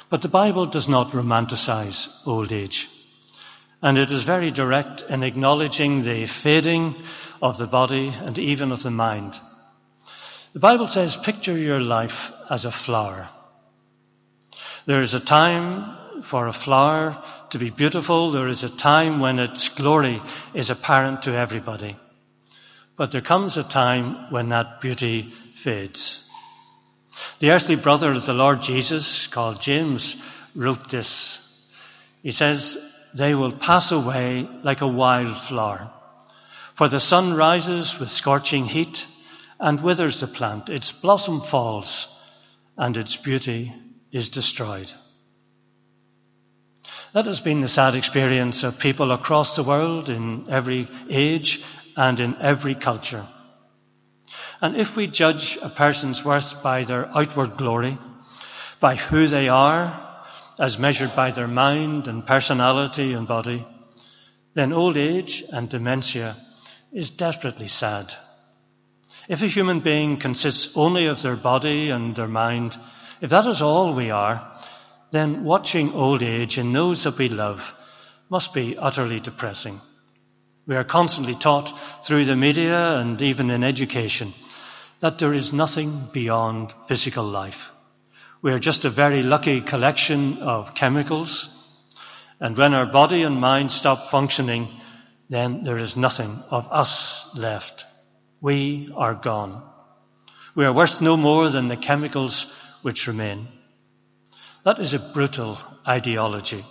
But 0.10 0.22
the 0.22 0.36
Bible 0.42 0.66
does 0.66 0.90
not 0.90 1.12
romanticize 1.12 2.10
old 2.26 2.52
age. 2.52 2.90
And 3.82 3.98
it 3.98 4.12
is 4.12 4.24
very 4.24 4.50
direct 4.50 5.04
in 5.10 5.24
acknowledging 5.24 6.04
the 6.04 6.26
fading 6.26 6.96
of 7.42 7.58
the 7.58 7.68
body 7.68 8.08
and 8.10 8.38
even 8.40 8.72
of 8.72 8.82
the 8.82 8.92
mind. 8.92 9.40
The 10.54 10.60
Bible 10.60 10.88
says, 10.88 11.16
picture 11.16 11.58
your 11.58 11.80
life 11.80 12.32
as 12.50 12.66
a 12.66 12.72
flower. 12.72 13.30
There 14.88 15.02
is 15.02 15.14
a 15.14 15.20
time 15.20 16.22
for 16.24 16.48
a 16.48 16.54
flower 16.54 17.22
to 17.52 17.60
be 17.60 17.70
beautiful. 17.70 18.32
There 18.32 18.48
is 18.48 18.64
a 18.64 18.70
time 18.70 19.20
when 19.20 19.38
its 19.38 19.70
glory 19.70 20.22
is 20.54 20.70
apparent 20.70 21.24
to 21.24 21.36
everybody. 21.36 21.96
But 22.96 23.12
there 23.12 23.22
comes 23.22 23.58
a 23.58 23.64
time 23.64 24.32
when 24.32 24.50
that 24.50 24.82
beauty 24.82 25.24
fades. 25.54 26.28
The 27.40 27.52
earthly 27.52 27.76
brother 27.76 28.10
of 28.10 28.26
the 28.26 28.34
Lord 28.34 28.64
Jesus, 28.64 29.28
called 29.28 29.62
James, 29.62 30.16
wrote 30.56 30.90
this. 30.90 31.40
He 32.24 32.32
says, 32.32 32.78
they 33.14 33.36
will 33.36 33.52
pass 33.52 33.92
away 33.92 34.48
like 34.64 34.82
a 34.82 34.88
wild 34.88 35.38
flower. 35.38 35.92
For 36.76 36.88
the 36.88 37.00
sun 37.00 37.36
rises 37.36 38.00
with 38.00 38.12
scorching 38.12 38.66
heat 38.66 39.06
and 39.60 39.82
withers 39.82 40.20
the 40.20 40.28
plant. 40.28 40.70
Its 40.70 40.92
blossom 40.92 41.42
falls 41.42 42.08
and 42.78 42.96
its 42.96 43.16
beauty 43.16 43.74
is 44.12 44.30
destroyed. 44.30 44.92
That 47.14 47.26
has 47.26 47.40
been 47.40 47.62
the 47.62 47.68
sad 47.68 47.96
experience 47.96 48.64
of 48.64 48.80
people 48.80 49.12
across 49.12 49.56
the 49.56 49.64
world 49.64 50.10
in 50.10 50.46
every 50.50 50.88
age 51.10 51.64
and 51.96 52.20
in 52.20 52.36
every 52.40 52.76
culture. 52.76 53.26
And 54.62 54.76
if 54.76 54.96
we 54.96 55.08
judge 55.08 55.58
a 55.62 55.70
person's 55.70 56.24
worth 56.24 56.62
by 56.62 56.84
their 56.84 57.08
outward 57.16 57.58
glory, 57.58 57.98
by 58.80 58.96
who 58.96 59.28
they 59.28 59.48
are, 59.48 60.07
as 60.60 60.80
measured 60.80 61.16
by 61.16 61.32
their 61.32 61.48
mind 61.48 62.08
and 62.08 62.26
personality 62.26 63.14
and 63.14 63.28
body, 63.28 63.66
then 64.54 64.74
old 64.74 64.98
age 64.98 65.44
and 65.52 65.70
dementia 65.70 66.36
is 66.92 67.12
desperately 67.12 67.68
sad. 67.68 68.14
If 69.28 69.44
a 69.44 69.48
human 69.48 69.82
being 69.82 70.18
consists 70.18 70.76
only 70.76 71.06
of 71.06 71.22
their 71.22 71.36
body 71.36 71.90
and 71.90 72.16
their 72.16 72.28
mind, 72.28 72.78
if 73.22 73.30
that 73.30 73.46
is 73.46 73.62
all 73.62 73.94
we 73.94 74.10
are, 74.10 74.48
then 75.12 75.44
watching 75.44 75.94
old 75.94 76.24
age 76.24 76.58
in 76.58 76.74
those 76.74 77.04
that 77.04 77.18
we 77.18 77.30
love 77.30 77.74
must 78.30 78.54
be 78.54 78.78
utterly 78.78 79.20
depressing. 79.20 79.80
We 80.66 80.76
are 80.76 80.84
constantly 80.84 81.36
taught 81.36 81.72
through 82.04 82.26
the 82.26 82.36
media 82.36 82.96
and 82.98 83.22
even 83.22 83.50
in 83.50 83.64
education 83.64 84.34
that 85.00 85.20
there 85.20 85.34
is 85.34 85.54
nothing 85.54 86.10
beyond 86.12 86.74
physical 86.88 87.24
life. 87.24 87.72
We 88.42 88.52
are 88.54 88.60
just 88.60 88.86
a 88.86 88.90
very 88.90 89.24
lucky 89.24 89.62
collection 89.62 90.40
of 90.40 90.76
chemicals. 90.76 91.50
And 92.40 92.56
when 92.56 92.74
our 92.74 92.86
body 92.86 93.24
and 93.24 93.42
mind 93.42 93.72
stop 93.72 94.10
functioning, 94.10 94.68
then 95.30 95.64
there 95.64 95.78
is 95.78 95.98
nothing 95.98 96.44
of 96.52 96.72
us 96.72 97.36
left. 97.36 97.86
We 98.40 98.92
are 98.96 99.16
gone. 99.16 99.64
We 100.54 100.66
are 100.66 100.74
worth 100.74 101.02
no 101.02 101.18
more 101.18 101.50
than 101.50 101.68
the 101.68 101.78
chemicals 101.78 102.46
which 102.84 103.08
remain. 103.08 103.48
That 104.64 104.80
is 104.80 104.94
a 104.94 105.00
brutal 105.00 105.58
ideology, 105.88 106.64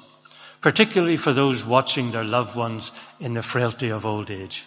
particularly 0.60 1.16
for 1.16 1.32
those 1.32 1.64
watching 1.64 2.12
their 2.12 2.24
loved 2.24 2.54
ones 2.54 2.92
in 3.18 3.34
the 3.34 3.42
frailty 3.42 3.90
of 3.90 4.06
old 4.06 4.30
age. 4.30 4.64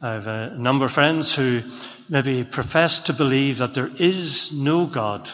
I 0.00 0.12
have 0.12 0.28
a 0.28 0.50
number 0.50 0.84
of 0.84 0.92
friends 0.92 1.34
who 1.34 1.62
maybe 2.08 2.44
profess 2.44 3.00
to 3.00 3.12
believe 3.12 3.58
that 3.58 3.74
there 3.74 3.90
is 3.98 4.52
no 4.52 4.86
God, 4.86 5.28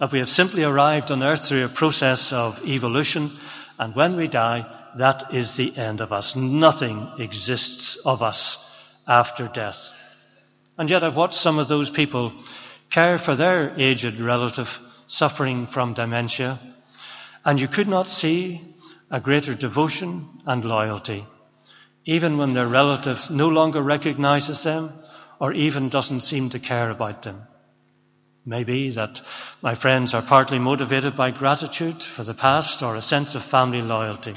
that 0.00 0.10
we 0.10 0.18
have 0.18 0.28
simply 0.28 0.64
arrived 0.64 1.12
on 1.12 1.22
earth 1.22 1.46
through 1.46 1.64
a 1.64 1.68
process 1.68 2.32
of 2.32 2.66
evolution, 2.66 3.30
and 3.78 3.94
when 3.94 4.16
we 4.16 4.26
die, 4.26 4.66
that 4.96 5.32
is 5.32 5.54
the 5.54 5.76
end 5.76 6.00
of 6.00 6.12
us. 6.12 6.34
Nothing 6.34 7.08
exists 7.20 7.94
of 7.98 8.20
us 8.20 8.58
after 9.06 9.46
death. 9.46 9.92
And 10.76 10.90
yet 10.90 11.04
I've 11.04 11.16
watched 11.16 11.34
some 11.38 11.60
of 11.60 11.68
those 11.68 11.88
people 11.88 12.32
care 12.90 13.16
for 13.16 13.36
their 13.36 13.78
aged 13.78 14.18
relative 14.18 14.80
suffering 15.06 15.68
from 15.68 15.94
dementia, 15.94 16.58
and 17.44 17.60
you 17.60 17.68
could 17.68 17.86
not 17.86 18.08
see 18.08 18.60
a 19.08 19.20
greater 19.20 19.54
devotion 19.54 20.28
and 20.46 20.64
loyalty 20.64 21.24
even 22.04 22.38
when 22.38 22.54
their 22.54 22.66
relative 22.66 23.30
no 23.30 23.48
longer 23.48 23.82
recognizes 23.82 24.62
them 24.62 24.92
or 25.38 25.52
even 25.52 25.88
doesn't 25.88 26.20
seem 26.20 26.50
to 26.50 26.58
care 26.58 26.90
about 26.90 27.22
them. 27.22 27.42
Maybe 28.44 28.90
that 28.90 29.20
my 29.60 29.74
friends 29.74 30.14
are 30.14 30.22
partly 30.22 30.58
motivated 30.58 31.14
by 31.16 31.30
gratitude 31.30 32.02
for 32.02 32.24
the 32.24 32.34
past 32.34 32.82
or 32.82 32.96
a 32.96 33.02
sense 33.02 33.34
of 33.34 33.42
family 33.42 33.82
loyalty. 33.82 34.34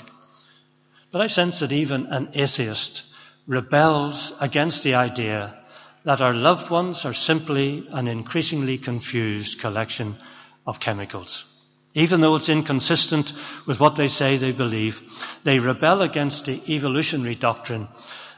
But 1.11 1.21
I 1.21 1.27
sense 1.27 1.59
that 1.59 1.71
even 1.71 2.07
an 2.07 2.29
atheist 2.33 3.03
rebels 3.47 4.33
against 4.39 4.83
the 4.83 4.95
idea 4.95 5.57
that 6.03 6.21
our 6.21 6.33
loved 6.33 6.69
ones 6.69 7.05
are 7.05 7.13
simply 7.13 7.87
an 7.91 8.07
increasingly 8.07 8.77
confused 8.77 9.59
collection 9.59 10.15
of 10.65 10.79
chemicals. 10.79 11.50
Even 11.93 12.21
though 12.21 12.35
it's 12.35 12.49
inconsistent 12.49 13.33
with 13.67 13.79
what 13.79 13.95
they 13.95 14.07
say 14.07 14.37
they 14.37 14.53
believe, 14.53 15.01
they 15.43 15.59
rebel 15.59 16.01
against 16.01 16.45
the 16.45 16.61
evolutionary 16.73 17.35
doctrine 17.35 17.87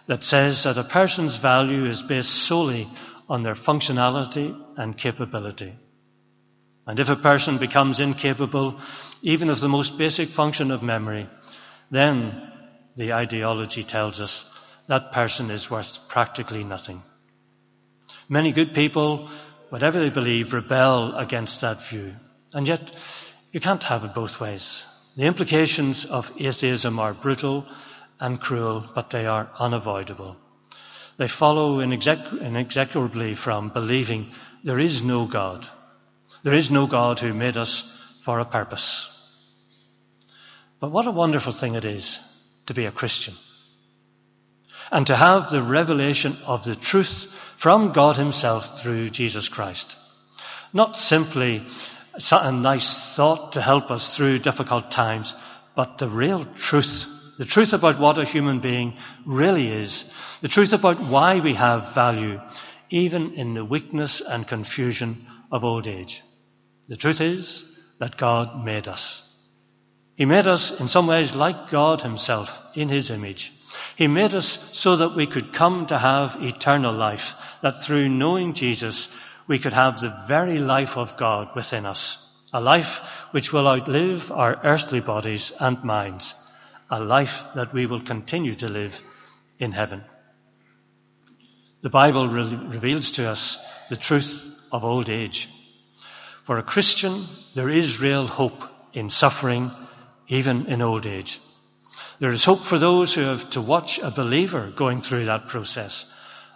that 0.07 0.23
says 0.23 0.63
that 0.63 0.77
a 0.77 0.83
person's 0.83 1.35
value 1.37 1.85
is 1.85 2.01
based 2.01 2.31
solely 2.31 2.87
on 3.29 3.43
their 3.43 3.55
functionality 3.55 4.59
and 4.75 4.97
capability. 4.97 5.73
And 6.85 6.99
if 6.99 7.09
a 7.09 7.15
person 7.15 7.57
becomes 7.59 7.99
incapable 7.99 8.79
even 9.21 9.49
of 9.49 9.59
the 9.59 9.69
most 9.69 9.97
basic 9.97 10.29
function 10.29 10.71
of 10.71 10.83
memory, 10.83 11.29
then 11.89 12.51
the 12.95 13.13
ideology 13.13 13.83
tells 13.83 14.19
us 14.19 14.49
that 14.87 15.13
person 15.13 15.49
is 15.49 15.71
worth 15.71 16.07
practically 16.09 16.63
nothing. 16.63 17.01
Many 18.27 18.51
good 18.51 18.73
people, 18.73 19.29
whatever 19.69 19.99
they 19.99 20.09
believe, 20.09 20.53
rebel 20.53 21.15
against 21.15 21.61
that 21.61 21.87
view. 21.87 22.15
And 22.53 22.67
yet, 22.67 22.91
you 23.53 23.59
can't 23.59 23.83
have 23.83 24.03
it 24.03 24.15
both 24.15 24.41
ways. 24.41 24.83
The 25.15 25.25
implications 25.25 26.05
of 26.05 26.31
atheism 26.39 26.99
are 26.99 27.13
brutal 27.13 27.67
and 28.19 28.41
cruel, 28.41 28.83
but 28.95 29.11
they 29.11 29.27
are 29.27 29.49
unavoidable. 29.59 30.35
They 31.17 31.27
follow 31.27 31.79
inexorably 31.79 33.35
from 33.35 33.69
believing 33.69 34.31
there 34.63 34.79
is 34.79 35.03
no 35.03 35.27
God. 35.27 35.67
There 36.41 36.55
is 36.55 36.71
no 36.71 36.87
God 36.87 37.19
who 37.19 37.33
made 37.33 37.55
us 37.55 37.83
for 38.21 38.39
a 38.39 38.45
purpose. 38.45 39.09
But 40.79 40.89
what 40.89 41.05
a 41.05 41.11
wonderful 41.11 41.53
thing 41.53 41.75
it 41.75 41.85
is 41.85 42.19
to 42.65 42.73
be 42.73 42.85
a 42.85 42.91
Christian. 42.91 43.35
And 44.91 45.05
to 45.07 45.15
have 45.15 45.51
the 45.51 45.61
revelation 45.61 46.35
of 46.47 46.63
the 46.63 46.75
truth 46.75 47.31
from 47.57 47.91
God 47.91 48.17
Himself 48.17 48.81
through 48.81 49.11
Jesus 49.11 49.47
Christ. 49.47 49.95
Not 50.73 50.97
simply 50.97 51.63
a 52.31 52.51
nice 52.51 53.15
thought 53.15 53.53
to 53.53 53.61
help 53.61 53.91
us 53.91 54.15
through 54.15 54.39
difficult 54.39 54.91
times, 54.91 55.35
but 55.75 55.97
the 55.97 56.07
real 56.07 56.45
truth, 56.45 57.07
the 57.37 57.45
truth 57.45 57.73
about 57.73 57.99
what 57.99 58.19
a 58.19 58.25
human 58.25 58.59
being 58.59 58.97
really 59.25 59.67
is, 59.67 60.05
the 60.41 60.47
truth 60.47 60.73
about 60.73 60.99
why 60.99 61.39
we 61.39 61.55
have 61.55 61.93
value, 61.93 62.39
even 62.89 63.33
in 63.33 63.55
the 63.55 63.65
weakness 63.65 64.21
and 64.21 64.47
confusion 64.47 65.25
of 65.51 65.63
old 65.63 65.87
age. 65.87 66.21
The 66.87 66.97
truth 66.97 67.21
is 67.21 67.65
that 67.99 68.17
God 68.17 68.63
made 68.63 68.87
us. 68.87 69.21
He 70.15 70.25
made 70.25 70.47
us 70.47 70.79
in 70.79 70.87
some 70.87 71.07
ways 71.07 71.33
like 71.33 71.69
God 71.69 72.03
himself 72.03 72.61
in 72.75 72.89
his 72.89 73.09
image. 73.09 73.51
He 73.95 74.07
made 74.07 74.35
us 74.35 74.47
so 74.77 74.97
that 74.97 75.15
we 75.15 75.25
could 75.25 75.53
come 75.53 75.87
to 75.87 75.97
have 75.97 76.37
eternal 76.41 76.93
life, 76.93 77.33
that 77.63 77.81
through 77.81 78.09
knowing 78.09 78.53
Jesus, 78.53 79.07
we 79.47 79.59
could 79.59 79.73
have 79.73 79.99
the 79.99 80.15
very 80.27 80.59
life 80.59 80.97
of 80.97 81.17
God 81.17 81.55
within 81.55 81.85
us. 81.85 82.19
A 82.53 82.61
life 82.61 82.99
which 83.31 83.51
will 83.51 83.67
outlive 83.67 84.31
our 84.31 84.59
earthly 84.63 84.99
bodies 84.99 85.51
and 85.59 85.83
minds. 85.83 86.33
A 86.89 86.99
life 86.99 87.45
that 87.55 87.73
we 87.73 87.85
will 87.85 88.01
continue 88.01 88.53
to 88.55 88.69
live 88.69 89.01
in 89.59 89.71
heaven. 89.71 90.03
The 91.81 91.89
Bible 91.89 92.27
re- 92.27 92.55
reveals 92.67 93.11
to 93.11 93.27
us 93.27 93.57
the 93.89 93.95
truth 93.95 94.49
of 94.71 94.85
old 94.85 95.09
age. 95.09 95.49
For 96.43 96.57
a 96.57 96.63
Christian, 96.63 97.25
there 97.55 97.69
is 97.69 97.99
real 97.99 98.27
hope 98.27 98.63
in 98.93 99.09
suffering, 99.09 99.71
even 100.27 100.67
in 100.67 100.81
old 100.81 101.05
age. 101.05 101.39
There 102.19 102.31
is 102.31 102.45
hope 102.45 102.63
for 102.63 102.77
those 102.77 103.13
who 103.13 103.21
have 103.21 103.49
to 103.51 103.61
watch 103.61 103.99
a 103.99 104.11
believer 104.11 104.71
going 104.71 105.01
through 105.01 105.25
that 105.25 105.47
process. 105.47 106.05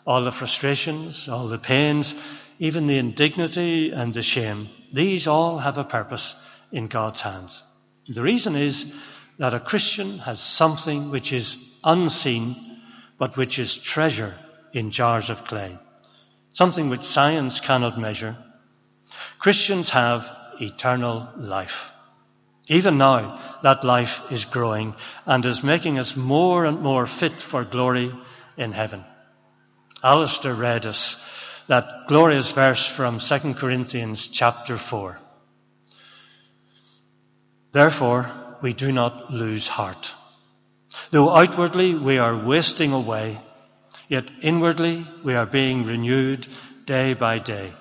All 0.06 0.24
the 0.24 0.32
frustrations, 0.32 1.28
all 1.28 1.48
the 1.48 1.58
pains, 1.58 2.16
even 2.60 2.88
the 2.88 2.98
indignity 2.98 3.92
and 3.92 4.14
the 4.14 4.22
shame, 4.22 4.70
these 4.92 5.28
all 5.28 5.58
have 5.60 5.78
a 5.78 5.84
purpose 5.84 6.36
in 6.72 6.88
God's 6.88 7.22
hands. 7.22 7.62
The 8.08 8.22
reason 8.22 8.56
is 8.56 8.92
that 9.38 9.54
a 9.54 9.60
Christian 9.60 10.20
has 10.20 10.40
something 10.40 11.12
which 11.12 11.34
is 11.34 11.58
unseen, 11.84 12.80
but 13.18 13.38
which 13.38 13.60
is 13.60 13.76
treasure 13.76 14.34
in 14.74 14.92
jars 14.92 15.30
of 15.30 15.46
clay. 15.46 15.78
Something 16.54 16.90
which 16.90 17.04
science 17.04 17.60
cannot 17.60 18.00
measure. 18.00 18.36
Christians 19.40 19.90
have 19.90 20.36
eternal 20.60 21.30
life. 21.38 21.92
Even 22.68 22.98
now, 22.98 23.40
that 23.62 23.84
life 23.84 24.22
is 24.32 24.46
growing 24.46 24.96
and 25.26 25.46
is 25.46 25.64
making 25.64 26.00
us 26.00 26.18
more 26.18 26.66
and 26.66 26.82
more 26.82 27.06
fit 27.06 27.40
for 27.40 27.64
glory 27.64 28.12
in 28.58 28.72
heaven. 28.74 29.06
Alistair 30.04 30.54
read 30.54 30.86
us 30.86 31.16
that 31.68 32.08
glorious 32.08 32.52
verse 32.52 32.86
from 32.86 33.20
2 33.20 33.54
Corinthians 33.56 34.28
chapter 34.28 34.78
4. 34.78 35.20
Therefore, 37.74 38.32
we 38.62 38.74
do 38.74 38.92
not 38.92 39.32
lose 39.32 39.68
heart. 39.68 40.14
Though 41.12 41.36
outwardly 41.36 41.96
we 41.96 42.18
are 42.18 42.36
wasting 42.36 42.94
away, 42.94 43.40
yet 44.08 44.32
inwardly 44.42 45.06
we 45.24 45.36
are 45.36 45.46
being 45.46 45.84
renewed 45.84 46.48
day 46.86 47.14
by 47.14 47.38
day. 47.38 47.74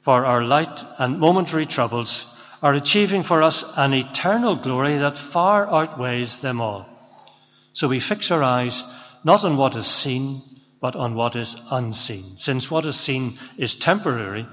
For 0.00 0.24
our 0.24 0.42
light 0.42 0.84
and 0.98 1.20
momentary 1.20 1.66
troubles 1.66 2.24
are 2.62 2.74
achieving 2.74 3.22
for 3.22 3.42
us 3.42 3.64
an 3.76 3.92
eternal 3.92 4.56
glory 4.56 4.96
that 4.96 5.18
far 5.18 5.66
outweighs 5.66 6.38
them 6.40 6.60
all. 6.60 6.88
So 7.74 7.88
we 7.88 8.00
fix 8.00 8.30
our 8.30 8.42
eyes 8.42 8.82
not 9.22 9.44
on 9.44 9.58
what 9.58 9.76
is 9.76 9.86
seen, 9.86 10.42
but 10.84 10.96
on 10.96 11.14
what 11.14 11.34
is 11.34 11.56
unseen. 11.70 12.36
Since 12.36 12.70
what 12.70 12.84
is 12.84 13.00
seen 13.00 13.38
is 13.56 13.74
temporary, 13.74 14.46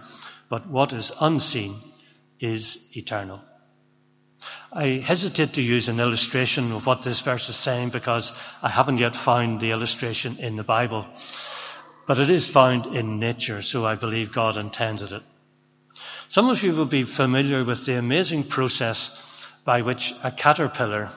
but 0.48 0.66
what 0.66 0.94
is 0.94 1.12
unseen 1.20 1.76
is 2.40 2.78
eternal. 2.96 3.42
I 4.72 5.04
hesitate 5.06 5.56
to 5.56 5.62
use 5.62 5.90
an 5.90 6.00
illustration 6.00 6.72
of 6.72 6.86
what 6.86 7.02
this 7.02 7.20
verse 7.20 7.50
is 7.50 7.58
saying 7.58 7.90
because 7.90 8.32
I 8.64 8.70
haven't 8.70 9.00
yet 9.00 9.14
found 9.14 9.60
the 9.60 9.72
illustration 9.72 10.38
in 10.40 10.56
the 10.56 10.64
Bible. 10.64 11.06
But 12.08 12.18
it 12.18 12.30
is 12.30 12.50
found 12.50 12.86
in 12.86 13.20
nature, 13.20 13.62
so 13.62 13.86
I 13.86 13.96
believe 13.96 14.32
God 14.32 14.56
intended 14.56 15.12
it. 15.12 15.24
Some 16.30 16.48
of 16.48 16.64
you 16.64 16.74
will 16.74 16.86
be 16.86 17.04
familiar 17.04 17.66
with 17.66 17.86
the 17.86 17.98
amazing 17.98 18.46
process 18.46 19.12
by 19.66 19.82
which 19.82 20.14
a 20.24 20.32
caterpillar 20.32 21.10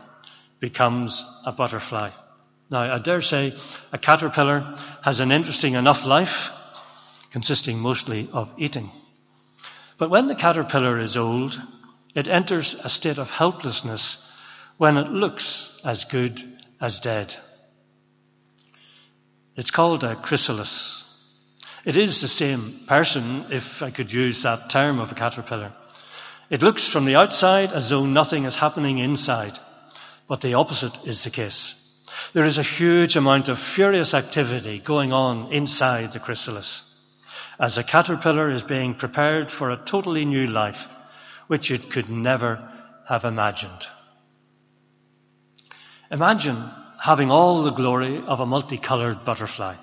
becomes 0.59 1.25
a 1.47 1.53
butterfly. 1.53 2.11
Now, 2.71 2.95
I 2.95 2.99
dare 2.99 3.21
say 3.21 3.55
a 3.93 3.99
caterpillar 3.99 4.77
has 5.03 5.21
an 5.21 5.33
interesting 5.33 5.75
enough 5.75 6.05
life, 6.05 6.51
consisting 7.31 7.79
mostly 7.79 8.29
of 8.33 8.51
eating. 8.57 8.91
But 9.99 10.11
when 10.11 10.29
the 10.29 10.35
caterpillar 10.35 10.99
is 10.99 11.17
old, 11.17 11.61
it 12.15 12.29
enters 12.29 12.75
a 12.75 12.89
state 12.89 13.19
of 13.19 13.31
helplessness 13.31 14.31
when 14.77 14.97
it 14.97 15.09
looks 15.09 15.79
as 15.85 16.05
good 16.05 16.43
as 16.81 17.01
dead. 17.01 17.35
It's 19.57 19.71
called 19.71 20.03
a 20.03 20.17
chrysalis. 20.17 21.05
It 21.85 21.97
is 21.97 22.21
the 22.21 22.29
same 22.29 22.81
person, 22.87 23.45
if 23.51 23.83
I 23.83 23.91
could 23.91 24.13
use 24.13 24.43
that 24.43 24.71
term 24.71 24.99
of 24.99 25.13
a 25.13 25.15
caterpillar. 25.15 25.73
It 26.51 26.63
looks 26.63 26.89
from 26.89 27.05
the 27.05 27.17
outside 27.17 27.73
as 27.73 27.91
though 27.91 28.07
nothing 28.07 28.45
is 28.45 28.57
happening 28.57 28.99
inside, 28.99 29.59
but 30.29 30.41
the 30.41 30.55
opposite 30.55 31.07
is 31.07 31.25
the 31.25 31.31
case. 31.31 31.84
There 32.33 32.45
is 32.45 32.59
a 32.59 32.63
huge 32.63 33.17
amount 33.17 33.49
of 33.49 33.59
furious 33.59 34.15
activity 34.15 34.79
going 34.79 35.13
on 35.13 35.53
inside 35.53 36.13
the 36.13 36.21
chrysalis 36.21 36.83
as 37.59 37.79
a 37.79 37.85
caterpillar 37.85 38.51
is 38.51 38.63
being 38.63 38.95
prepared 38.95 39.51
for 39.51 39.71
a 39.71 39.77
totally 39.77 40.25
new 40.25 40.47
life, 40.47 40.89
which 41.47 41.71
it 41.71 41.91
could 41.91 42.11
never 42.11 42.69
have 43.09 43.25
imagined. 43.25 43.87
Imagine 46.11 46.71
having 46.99 47.31
all 47.31 47.63
the 47.63 47.71
glory 47.71 48.23
of 48.27 48.41
a 48.41 48.47
multicolored 48.47 49.25
butterfly, 49.25 49.77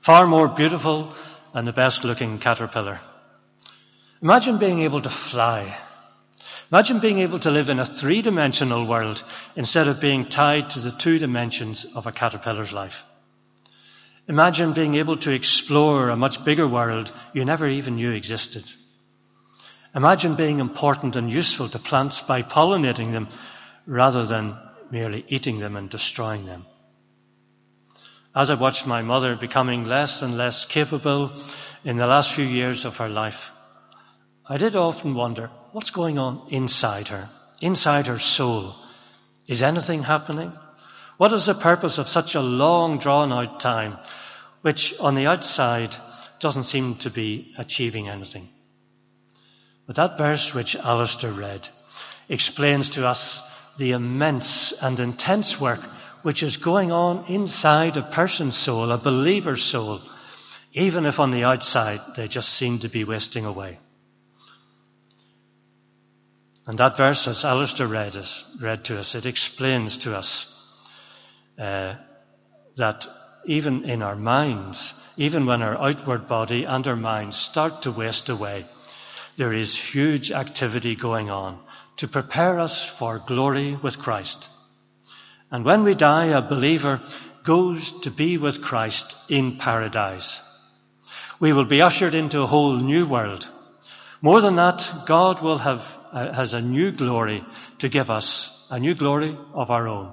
far 0.00 0.26
more 0.26 0.48
beautiful 0.48 1.14
than 1.52 1.64
the 1.64 1.72
best 1.72 2.04
looking 2.04 2.38
caterpillar. 2.38 3.00
Imagine 4.22 4.58
being 4.58 4.80
able 4.80 5.00
to 5.00 5.10
fly 5.10 5.76
Imagine 6.72 6.98
being 6.98 7.18
able 7.18 7.38
to 7.40 7.50
live 7.50 7.68
in 7.68 7.78
a 7.78 7.86
three 7.86 8.22
dimensional 8.22 8.86
world 8.86 9.22
instead 9.54 9.86
of 9.86 10.00
being 10.00 10.26
tied 10.26 10.70
to 10.70 10.80
the 10.80 10.90
two 10.90 11.18
dimensions 11.18 11.84
of 11.84 12.06
a 12.06 12.12
caterpillar's 12.12 12.72
life. 12.72 13.04
Imagine 14.28 14.72
being 14.72 14.94
able 14.94 15.18
to 15.18 15.32
explore 15.32 16.08
a 16.08 16.16
much 16.16 16.44
bigger 16.44 16.66
world 16.66 17.12
you 17.34 17.44
never 17.44 17.68
even 17.68 17.96
knew 17.96 18.12
existed. 18.12 18.64
Imagine 19.94 20.34
being 20.34 20.58
important 20.58 21.14
and 21.14 21.30
useful 21.30 21.68
to 21.68 21.78
plants 21.78 22.22
by 22.22 22.42
pollinating 22.42 23.12
them 23.12 23.28
rather 23.86 24.24
than 24.24 24.56
merely 24.90 25.24
eating 25.28 25.60
them 25.60 25.76
and 25.76 25.90
destroying 25.90 26.46
them. 26.46 26.64
As 28.34 28.48
I 28.50 28.54
watched 28.54 28.86
my 28.86 29.02
mother 29.02 29.36
becoming 29.36 29.84
less 29.84 30.22
and 30.22 30.38
less 30.38 30.64
capable 30.64 31.32
in 31.84 31.98
the 31.98 32.06
last 32.06 32.32
few 32.32 32.44
years 32.44 32.86
of 32.86 32.96
her 32.96 33.08
life, 33.08 33.50
I 34.48 34.56
did 34.56 34.74
often 34.74 35.14
wonder 35.14 35.50
what's 35.74 35.90
going 35.90 36.18
on 36.18 36.40
inside 36.50 37.08
her, 37.08 37.28
inside 37.60 38.06
her 38.06 38.18
soul. 38.18 38.76
Is 39.48 39.60
anything 39.60 40.04
happening? 40.04 40.52
What 41.16 41.32
is 41.32 41.46
the 41.46 41.54
purpose 41.54 41.98
of 41.98 42.06
such 42.08 42.36
a 42.36 42.40
long 42.40 42.98
drawn 42.98 43.32
out 43.32 43.58
time, 43.58 43.98
which 44.62 44.96
on 45.00 45.16
the 45.16 45.26
outside 45.26 45.92
doesn't 46.38 46.62
seem 46.62 46.94
to 46.98 47.10
be 47.10 47.52
achieving 47.58 48.08
anything? 48.08 48.48
But 49.88 49.96
that 49.96 50.16
verse 50.16 50.54
which 50.54 50.76
Alistair 50.76 51.32
read 51.32 51.68
explains 52.28 52.90
to 52.90 53.08
us 53.08 53.42
the 53.76 53.90
immense 53.90 54.70
and 54.80 55.00
intense 55.00 55.60
work 55.60 55.80
which 56.22 56.44
is 56.44 56.56
going 56.56 56.92
on 56.92 57.24
inside 57.26 57.96
a 57.96 58.02
person's 58.02 58.56
soul, 58.56 58.92
a 58.92 58.96
believer's 58.96 59.64
soul, 59.64 60.00
even 60.72 61.04
if 61.04 61.18
on 61.18 61.32
the 61.32 61.42
outside 61.42 62.00
they 62.14 62.28
just 62.28 62.50
seem 62.50 62.78
to 62.78 62.88
be 62.88 63.02
wasting 63.02 63.44
away. 63.44 63.80
And 66.66 66.78
that 66.78 66.96
verse, 66.96 67.28
as 67.28 67.44
Alistair 67.44 67.86
read, 67.86 68.16
us, 68.16 68.44
read 68.60 68.84
to 68.84 68.98
us, 68.98 69.14
it 69.14 69.26
explains 69.26 69.98
to 69.98 70.16
us 70.16 70.46
uh, 71.58 71.94
that 72.76 73.06
even 73.44 73.84
in 73.84 74.02
our 74.02 74.16
minds, 74.16 74.94
even 75.16 75.44
when 75.44 75.62
our 75.62 75.76
outward 75.76 76.26
body 76.26 76.64
and 76.64 76.86
our 76.88 76.96
minds 76.96 77.36
start 77.36 77.82
to 77.82 77.92
waste 77.92 78.30
away, 78.30 78.64
there 79.36 79.52
is 79.52 79.78
huge 79.78 80.32
activity 80.32 80.96
going 80.96 81.28
on 81.28 81.58
to 81.96 82.08
prepare 82.08 82.58
us 82.58 82.88
for 82.88 83.18
glory 83.18 83.74
with 83.76 83.98
Christ. 83.98 84.48
And 85.50 85.64
when 85.64 85.84
we 85.84 85.94
die, 85.94 86.26
a 86.26 86.40
believer 86.42 87.02
goes 87.42 87.92
to 88.00 88.10
be 88.10 88.38
with 88.38 88.62
Christ 88.62 89.16
in 89.28 89.58
paradise. 89.58 90.40
We 91.38 91.52
will 91.52 91.66
be 91.66 91.82
ushered 91.82 92.14
into 92.14 92.40
a 92.40 92.46
whole 92.46 92.76
new 92.76 93.06
world. 93.06 93.48
More 94.22 94.40
than 94.40 94.56
that, 94.56 95.04
God 95.04 95.42
will 95.42 95.58
have 95.58 95.93
Uh, 96.14 96.32
has 96.32 96.54
a 96.54 96.62
new 96.62 96.92
glory 96.92 97.44
to 97.80 97.88
give 97.88 98.08
us, 98.08 98.48
a 98.70 98.78
new 98.78 98.94
glory 98.94 99.36
of 99.52 99.72
our 99.72 99.88
own. 99.88 100.12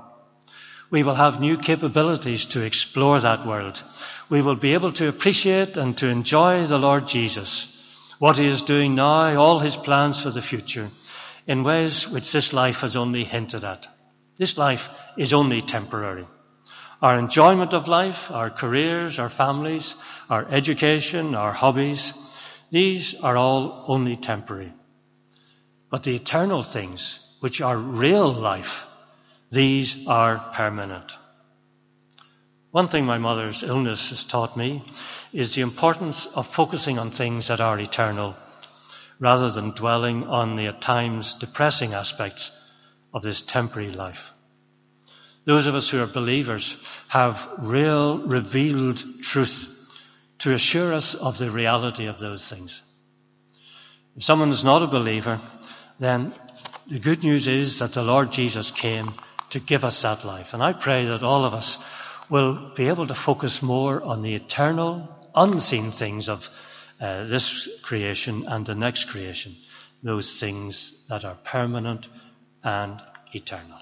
We 0.89 1.03
will 1.03 1.13
have 1.13 1.39
new 1.39 1.57
capabilities 1.57 2.45
to 2.47 2.63
explore 2.63 3.19
that 3.19 3.45
world. 3.45 3.83
We 4.27 4.41
will 4.41 4.55
be 4.55 4.73
able 4.73 4.93
to 4.93 5.09
appreciate 5.09 5.77
and 5.77 5.95
to 5.99 6.07
enjoy 6.07 6.65
the 6.65 6.79
Lord 6.79 7.07
Jesus, 7.07 7.67
what 8.17 8.39
He 8.39 8.47
is 8.47 8.63
doing 8.63 8.95
now, 8.95 9.35
all 9.35 9.59
His 9.59 9.77
plans 9.77 10.19
for 10.19 10.31
the 10.31 10.41
future, 10.41 10.89
in 11.45 11.61
ways 11.63 12.09
which 12.09 12.31
this 12.31 12.51
life 12.51 12.81
has 12.81 12.95
only 12.95 13.23
hinted 13.23 13.63
at. 13.63 13.87
This 14.37 14.57
life 14.57 14.89
is 15.17 15.33
only 15.33 15.61
temporary. 15.61 16.25
Our 16.99 17.19
enjoyment 17.19 17.75
of 17.75 17.87
life, 17.87 18.31
our 18.31 18.49
careers, 18.49 19.19
our 19.19 19.29
families, 19.29 19.93
our 20.31 20.47
education, 20.49 21.35
our 21.35 21.51
hobbies, 21.51 22.15
these 22.71 23.13
are 23.21 23.37
all 23.37 23.85
only 23.87 24.15
temporary. 24.15 24.73
But 25.91 26.03
the 26.03 26.15
eternal 26.15 26.63
things, 26.63 27.19
which 27.41 27.59
are 27.61 27.77
real 27.77 28.31
life, 28.31 28.87
these 29.51 30.07
are 30.07 30.39
permanent. 30.53 31.17
One 32.71 32.87
thing 32.87 33.05
my 33.05 33.17
mother's 33.17 33.61
illness 33.61 34.09
has 34.11 34.23
taught 34.23 34.55
me 34.55 34.83
is 35.33 35.53
the 35.53 35.61
importance 35.61 36.27
of 36.27 36.47
focusing 36.47 36.97
on 36.97 37.11
things 37.11 37.47
that 37.47 37.59
are 37.59 37.77
eternal 37.77 38.37
rather 39.19 39.51
than 39.51 39.71
dwelling 39.71 40.23
on 40.23 40.55
the 40.55 40.67
at 40.67 40.81
times 40.81 41.35
depressing 41.35 41.93
aspects 41.93 42.51
of 43.13 43.21
this 43.21 43.41
temporary 43.41 43.91
life. 43.91 44.31
Those 45.43 45.67
of 45.67 45.75
us 45.75 45.89
who 45.89 46.01
are 46.01 46.07
believers 46.07 46.77
have 47.09 47.49
real 47.59 48.19
revealed 48.19 49.03
truth 49.21 49.67
to 50.39 50.53
assure 50.53 50.93
us 50.93 51.15
of 51.15 51.37
the 51.37 51.51
reality 51.51 52.05
of 52.05 52.17
those 52.17 52.49
things. 52.49 52.81
If 54.15 54.23
someone 54.23 54.49
is 54.49 54.63
not 54.63 54.83
a 54.83 54.87
believer, 54.87 55.39
then 56.01 56.33
the 56.87 56.97
good 56.97 57.23
news 57.23 57.47
is 57.47 57.77
that 57.77 57.93
the 57.93 58.01
Lord 58.01 58.31
Jesus 58.31 58.71
came 58.71 59.13
to 59.51 59.59
give 59.59 59.85
us 59.85 60.01
that 60.01 60.25
life. 60.25 60.55
And 60.55 60.63
I 60.63 60.73
pray 60.73 61.05
that 61.05 61.21
all 61.21 61.45
of 61.45 61.53
us 61.53 61.77
will 62.27 62.71
be 62.75 62.87
able 62.87 63.05
to 63.05 63.13
focus 63.13 63.61
more 63.61 64.01
on 64.01 64.23
the 64.23 64.33
eternal, 64.33 65.07
unseen 65.35 65.91
things 65.91 66.27
of 66.27 66.49
uh, 66.99 67.25
this 67.25 67.69
creation 67.83 68.45
and 68.47 68.65
the 68.65 68.73
next 68.73 69.05
creation, 69.05 69.55
those 70.01 70.39
things 70.39 70.93
that 71.07 71.23
are 71.23 71.35
permanent 71.35 72.07
and 72.63 72.99
eternal. 73.33 73.77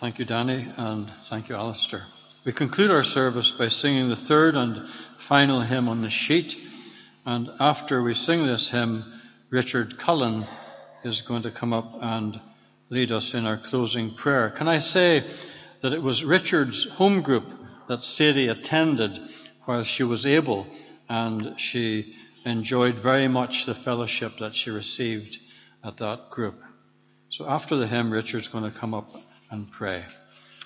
Thank 0.00 0.18
you, 0.18 0.24
Danny, 0.24 0.66
and 0.76 1.08
thank 1.28 1.48
you, 1.48 1.54
Alistair. 1.54 2.06
We 2.44 2.52
conclude 2.52 2.90
our 2.90 3.04
service 3.04 3.52
by 3.52 3.68
singing 3.68 4.08
the 4.08 4.16
third 4.16 4.56
and 4.56 4.88
final 5.20 5.60
hymn 5.60 5.88
on 5.88 6.02
the 6.02 6.10
sheet. 6.10 6.58
And 7.24 7.48
after 7.60 8.02
we 8.02 8.14
sing 8.14 8.44
this 8.44 8.68
hymn, 8.68 9.04
Richard 9.50 9.96
Cullen 9.96 10.44
is 11.04 11.22
going 11.22 11.42
to 11.44 11.52
come 11.52 11.72
up 11.72 11.96
and 12.00 12.40
lead 12.90 13.12
us 13.12 13.34
in 13.34 13.46
our 13.46 13.58
closing 13.58 14.14
prayer. 14.14 14.50
Can 14.50 14.66
I 14.66 14.80
say 14.80 15.24
that 15.82 15.92
it 15.92 16.02
was 16.02 16.24
Richard's 16.24 16.82
home 16.82 17.22
group 17.22 17.44
that 17.86 18.04
Sadie 18.04 18.48
attended 18.48 19.20
while 19.64 19.84
she 19.84 20.02
was 20.02 20.26
able, 20.26 20.66
and 21.08 21.60
she 21.60 22.16
enjoyed 22.44 22.96
very 22.96 23.28
much 23.28 23.66
the 23.66 23.74
fellowship 23.74 24.38
that 24.38 24.56
she 24.56 24.70
received 24.70 25.38
at 25.84 25.98
that 25.98 26.30
group. 26.30 26.60
So 27.28 27.48
after 27.48 27.76
the 27.76 27.86
hymn, 27.86 28.10
Richard's 28.10 28.48
going 28.48 28.68
to 28.68 28.76
come 28.76 28.94
up 28.94 29.14
and 29.48 29.70
pray. 29.70 30.02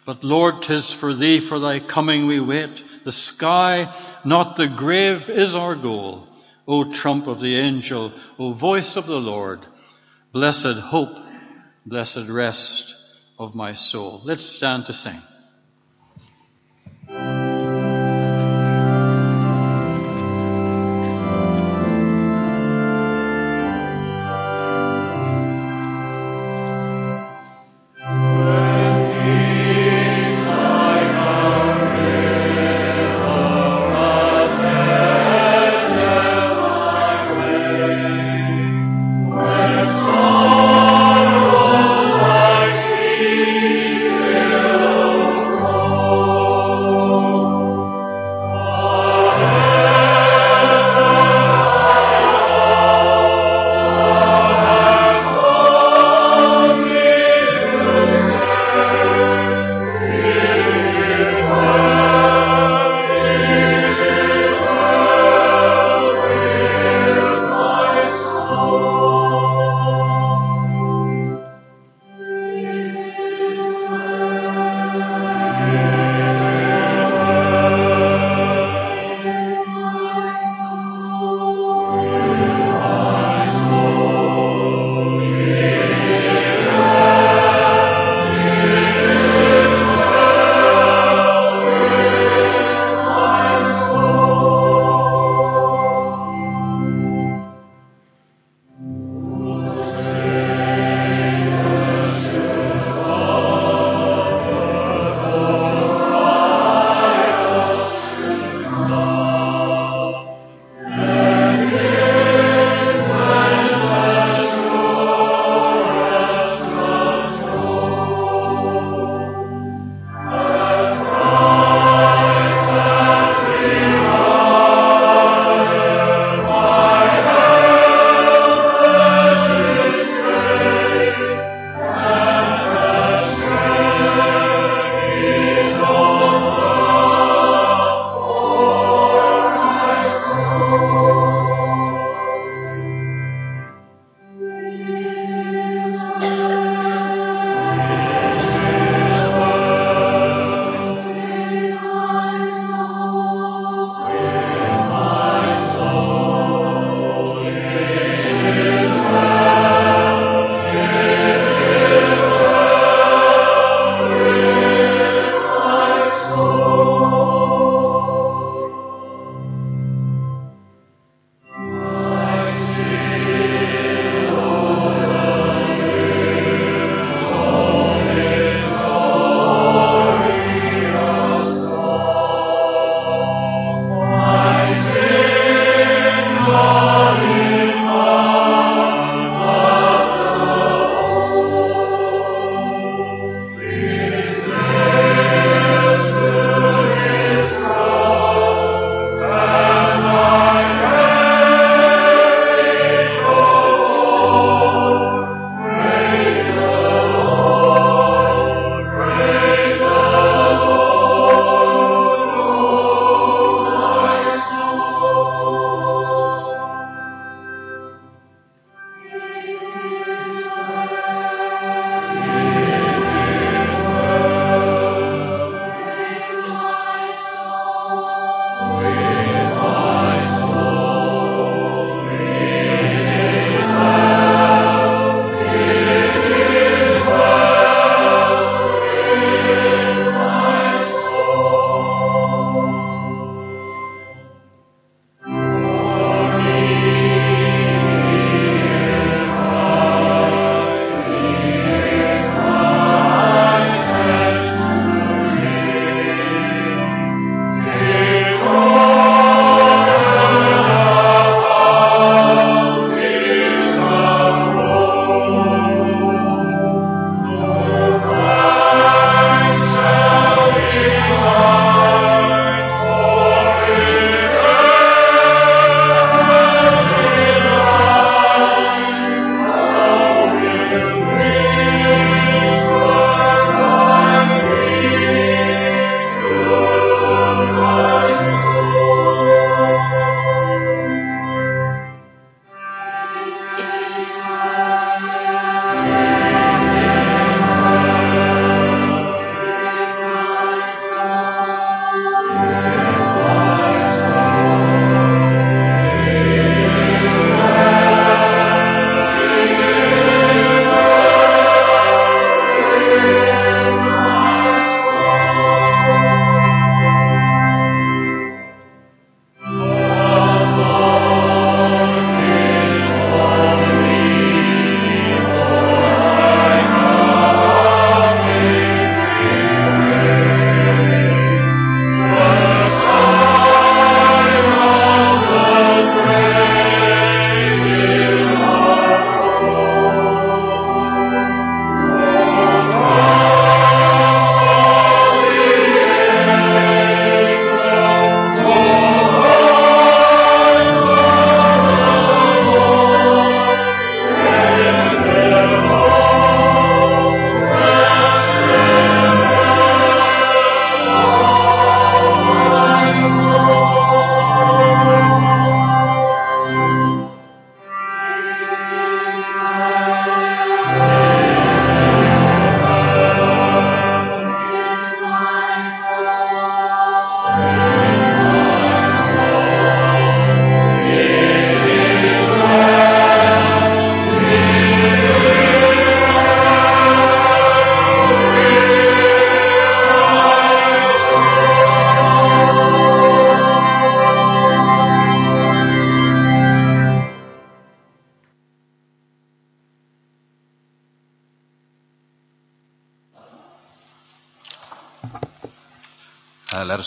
But 0.07 0.22
Lord, 0.22 0.62
tis 0.62 0.92
for 0.92 1.12
thee, 1.12 1.40
for 1.40 1.59
thy 1.59 1.80
coming 1.80 2.26
we 2.26 2.38
wait. 2.38 2.82
The 3.04 3.12
sky, 3.12 3.92
not 4.24 4.57
the 4.57 4.68
grave, 4.68 5.28
is 5.28 5.57
our 5.57 5.74
goal. 5.74 6.28
O 6.66 6.92
trump 6.92 7.26
of 7.26 7.40
the 7.40 7.57
angel, 7.57 8.12
O 8.38 8.52
voice 8.52 8.96
of 8.96 9.07
the 9.07 9.20
Lord, 9.20 9.61
blessed 10.32 10.78
hope, 10.78 11.16
blessed 11.84 12.28
rest 12.28 12.94
of 13.38 13.54
my 13.57 13.74
soul. 13.74 14.22
Let's 14.24 14.44
stand 14.44 14.86
to 14.86 14.92
sing. 14.92 15.20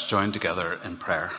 Join 0.10 0.32
together 0.32 0.80
in 0.84 0.98
prayer. 0.98 1.32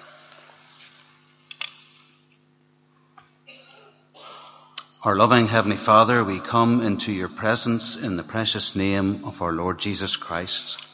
Our 5.03 5.17
loving 5.17 5.49
Heavenly 5.49 5.77
Father, 5.77 6.23
we 6.23 6.39
come 6.39 6.81
into 6.81 7.11
your 7.11 7.29
presence 7.29 7.97
in 7.97 8.17
the 8.17 8.23
precious 8.23 8.77
name 8.77 9.25
of 9.25 9.43
our 9.43 9.51
Lord 9.51 9.81
Jesus 9.81 10.15
Christ. 10.15 10.87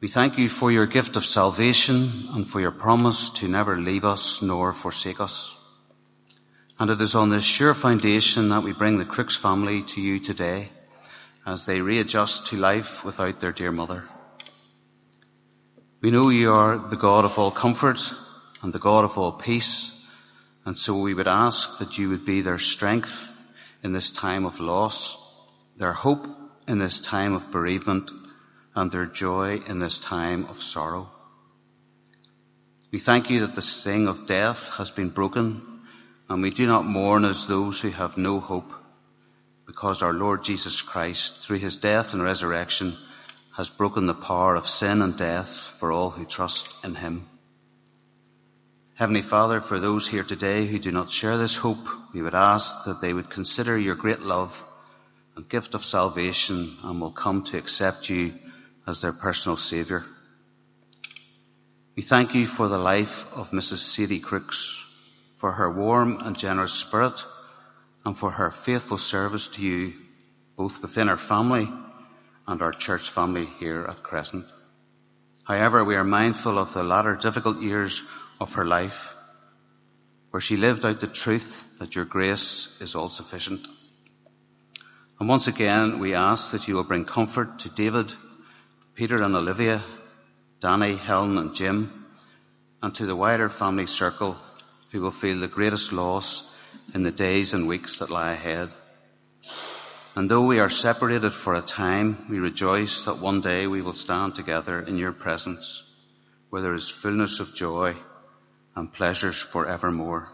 We 0.00 0.08
thank 0.08 0.38
you 0.38 0.48
for 0.48 0.72
your 0.72 0.86
gift 0.86 1.16
of 1.16 1.26
salvation 1.26 2.10
and 2.30 2.48
for 2.48 2.58
your 2.58 2.70
promise 2.70 3.28
to 3.40 3.46
never 3.46 3.76
leave 3.76 4.06
us 4.06 4.40
nor 4.40 4.72
forsake 4.72 5.20
us. 5.20 5.54
And 6.78 6.90
it 6.90 7.02
is 7.02 7.14
on 7.14 7.28
this 7.28 7.44
sure 7.44 7.74
foundation 7.74 8.48
that 8.48 8.62
we 8.62 8.72
bring 8.72 8.96
the 8.96 9.04
Crooks 9.04 9.36
family 9.36 9.82
to 9.82 10.00
you 10.00 10.18
today 10.20 10.70
as 11.44 11.66
they 11.66 11.82
readjust 11.82 12.46
to 12.46 12.56
life 12.56 13.04
without 13.04 13.40
their 13.40 13.52
dear 13.52 13.72
mother. 13.72 14.08
We 16.00 16.10
know 16.10 16.30
you 16.30 16.52
are 16.52 16.78
the 16.78 16.96
God 16.96 17.24
of 17.24 17.38
all 17.38 17.50
comfort 17.50 18.00
and 18.62 18.72
the 18.72 18.78
God 18.78 19.04
of 19.04 19.18
all 19.18 19.32
peace 19.32 19.96
and 20.64 20.76
so 20.76 20.96
we 20.96 21.14
would 21.14 21.28
ask 21.28 21.78
that 21.78 21.98
you 21.98 22.10
would 22.10 22.24
be 22.24 22.42
their 22.42 22.58
strength 22.58 23.32
in 23.82 23.92
this 23.92 24.10
time 24.10 24.44
of 24.44 24.60
loss, 24.60 25.16
their 25.76 25.92
hope 25.92 26.26
in 26.68 26.78
this 26.78 27.00
time 27.00 27.32
of 27.32 27.50
bereavement, 27.50 28.10
and 28.74 28.90
their 28.90 29.06
joy 29.06 29.60
in 29.66 29.78
this 29.78 29.98
time 29.98 30.44
of 30.46 30.62
sorrow. 30.62 31.10
We 32.92 32.98
thank 32.98 33.30
you 33.30 33.40
that 33.40 33.54
the 33.54 33.62
sting 33.62 34.06
of 34.06 34.26
death 34.26 34.68
has 34.74 34.90
been 34.90 35.08
broken, 35.08 35.62
and 36.28 36.42
we 36.42 36.50
do 36.50 36.66
not 36.66 36.84
mourn 36.84 37.24
as 37.24 37.46
those 37.46 37.80
who 37.80 37.90
have 37.90 38.18
no 38.18 38.38
hope, 38.38 38.72
because 39.66 40.02
our 40.02 40.12
Lord 40.12 40.44
Jesus 40.44 40.82
Christ, 40.82 41.38
through 41.38 41.58
his 41.58 41.78
death 41.78 42.12
and 42.12 42.22
resurrection, 42.22 42.96
has 43.60 43.68
broken 43.68 44.06
the 44.06 44.14
power 44.14 44.56
of 44.56 44.66
sin 44.66 45.02
and 45.02 45.18
death 45.18 45.50
for 45.78 45.92
all 45.92 46.08
who 46.08 46.24
trust 46.24 46.66
in 46.82 46.94
him. 46.94 47.28
Heavenly 48.94 49.20
Father, 49.20 49.60
for 49.60 49.78
those 49.78 50.08
here 50.08 50.24
today 50.24 50.64
who 50.64 50.78
do 50.78 50.90
not 50.90 51.10
share 51.10 51.36
this 51.36 51.58
hope, 51.58 51.86
we 52.14 52.22
would 52.22 52.34
ask 52.34 52.86
that 52.86 53.02
they 53.02 53.12
would 53.12 53.28
consider 53.28 53.76
your 53.76 53.96
great 53.96 54.20
love 54.20 54.64
and 55.36 55.46
gift 55.46 55.74
of 55.74 55.84
salvation 55.84 56.74
and 56.84 57.02
will 57.02 57.10
come 57.10 57.42
to 57.44 57.58
accept 57.58 58.08
you 58.08 58.32
as 58.86 59.02
their 59.02 59.12
personal 59.12 59.58
Saviour. 59.58 60.06
We 61.96 62.02
thank 62.02 62.34
you 62.34 62.46
for 62.46 62.66
the 62.66 62.78
life 62.78 63.30
of 63.36 63.50
Mrs. 63.50 63.80
Sadie 63.80 64.20
Crooks, 64.20 64.82
for 65.36 65.52
her 65.52 65.70
warm 65.70 66.16
and 66.22 66.34
generous 66.34 66.72
spirit, 66.72 67.26
and 68.06 68.16
for 68.16 68.30
her 68.30 68.50
faithful 68.50 68.96
service 68.96 69.48
to 69.48 69.62
you, 69.62 69.92
both 70.56 70.80
within 70.80 71.08
her 71.08 71.18
family 71.18 71.68
and 72.50 72.62
our 72.62 72.72
church 72.72 73.10
family 73.10 73.46
here 73.60 73.86
at 73.88 74.02
Crescent. 74.02 74.44
However, 75.44 75.84
we 75.84 75.94
are 75.94 76.02
mindful 76.02 76.58
of 76.58 76.74
the 76.74 76.82
latter 76.82 77.14
difficult 77.14 77.62
years 77.62 78.02
of 78.40 78.54
her 78.54 78.64
life, 78.64 79.14
where 80.30 80.40
she 80.40 80.56
lived 80.56 80.84
out 80.84 81.00
the 81.00 81.06
truth 81.06 81.64
that 81.78 81.94
your 81.94 82.04
grace 82.04 82.76
is 82.80 82.96
all 82.96 83.08
sufficient. 83.08 83.68
And 85.20 85.28
once 85.28 85.46
again, 85.46 86.00
we 86.00 86.14
ask 86.14 86.50
that 86.50 86.66
you 86.66 86.74
will 86.74 86.82
bring 86.82 87.04
comfort 87.04 87.60
to 87.60 87.68
David, 87.68 88.12
Peter 88.96 89.22
and 89.22 89.36
Olivia, 89.36 89.80
Danny, 90.58 90.96
Helen 90.96 91.38
and 91.38 91.54
Jim, 91.54 92.04
and 92.82 92.92
to 92.96 93.06
the 93.06 93.14
wider 93.14 93.48
family 93.48 93.86
circle 93.86 94.36
who 94.90 95.00
will 95.00 95.12
feel 95.12 95.38
the 95.38 95.46
greatest 95.46 95.92
loss 95.92 96.52
in 96.94 97.04
the 97.04 97.12
days 97.12 97.54
and 97.54 97.68
weeks 97.68 98.00
that 98.00 98.10
lie 98.10 98.32
ahead. 98.32 98.70
And 100.16 100.28
though 100.28 100.46
we 100.46 100.58
are 100.58 100.70
separated 100.70 101.34
for 101.34 101.54
a 101.54 101.62
time, 101.62 102.26
we 102.28 102.40
rejoice 102.40 103.04
that 103.04 103.18
one 103.18 103.40
day 103.40 103.68
we 103.68 103.80
will 103.80 103.94
stand 103.94 104.34
together 104.34 104.80
in 104.80 104.96
your 104.96 105.12
presence, 105.12 105.84
where 106.50 106.62
there 106.62 106.74
is 106.74 106.88
fullness 106.88 107.38
of 107.38 107.54
joy 107.54 107.94
and 108.74 108.92
pleasures 108.92 109.40
forevermore. 109.40 110.28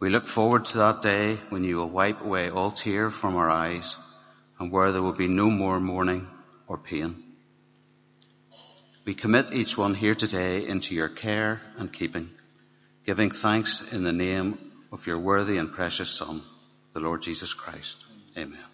We 0.00 0.10
look 0.10 0.26
forward 0.26 0.66
to 0.66 0.78
that 0.78 1.00
day 1.00 1.36
when 1.48 1.64
you 1.64 1.78
will 1.78 1.88
wipe 1.88 2.20
away 2.20 2.50
all 2.50 2.72
tear 2.72 3.10
from 3.10 3.36
our 3.36 3.48
eyes 3.48 3.96
and 4.58 4.70
where 4.70 4.92
there 4.92 5.02
will 5.02 5.12
be 5.14 5.28
no 5.28 5.50
more 5.50 5.80
mourning 5.80 6.28
or 6.66 6.76
pain. 6.76 7.22
We 9.04 9.14
commit 9.14 9.52
each 9.52 9.78
one 9.78 9.94
here 9.94 10.14
today 10.14 10.66
into 10.66 10.94
your 10.94 11.08
care 11.08 11.62
and 11.78 11.92
keeping, 11.92 12.30
giving 13.06 13.30
thanks 13.30 13.92
in 13.92 14.04
the 14.04 14.12
name 14.12 14.58
of 14.92 15.06
your 15.06 15.18
worthy 15.18 15.56
and 15.56 15.72
precious 15.72 16.10
Son, 16.10 16.42
the 16.92 17.00
Lord 17.00 17.22
Jesus 17.22 17.54
Christ. 17.54 18.04
Amen. 18.36 18.71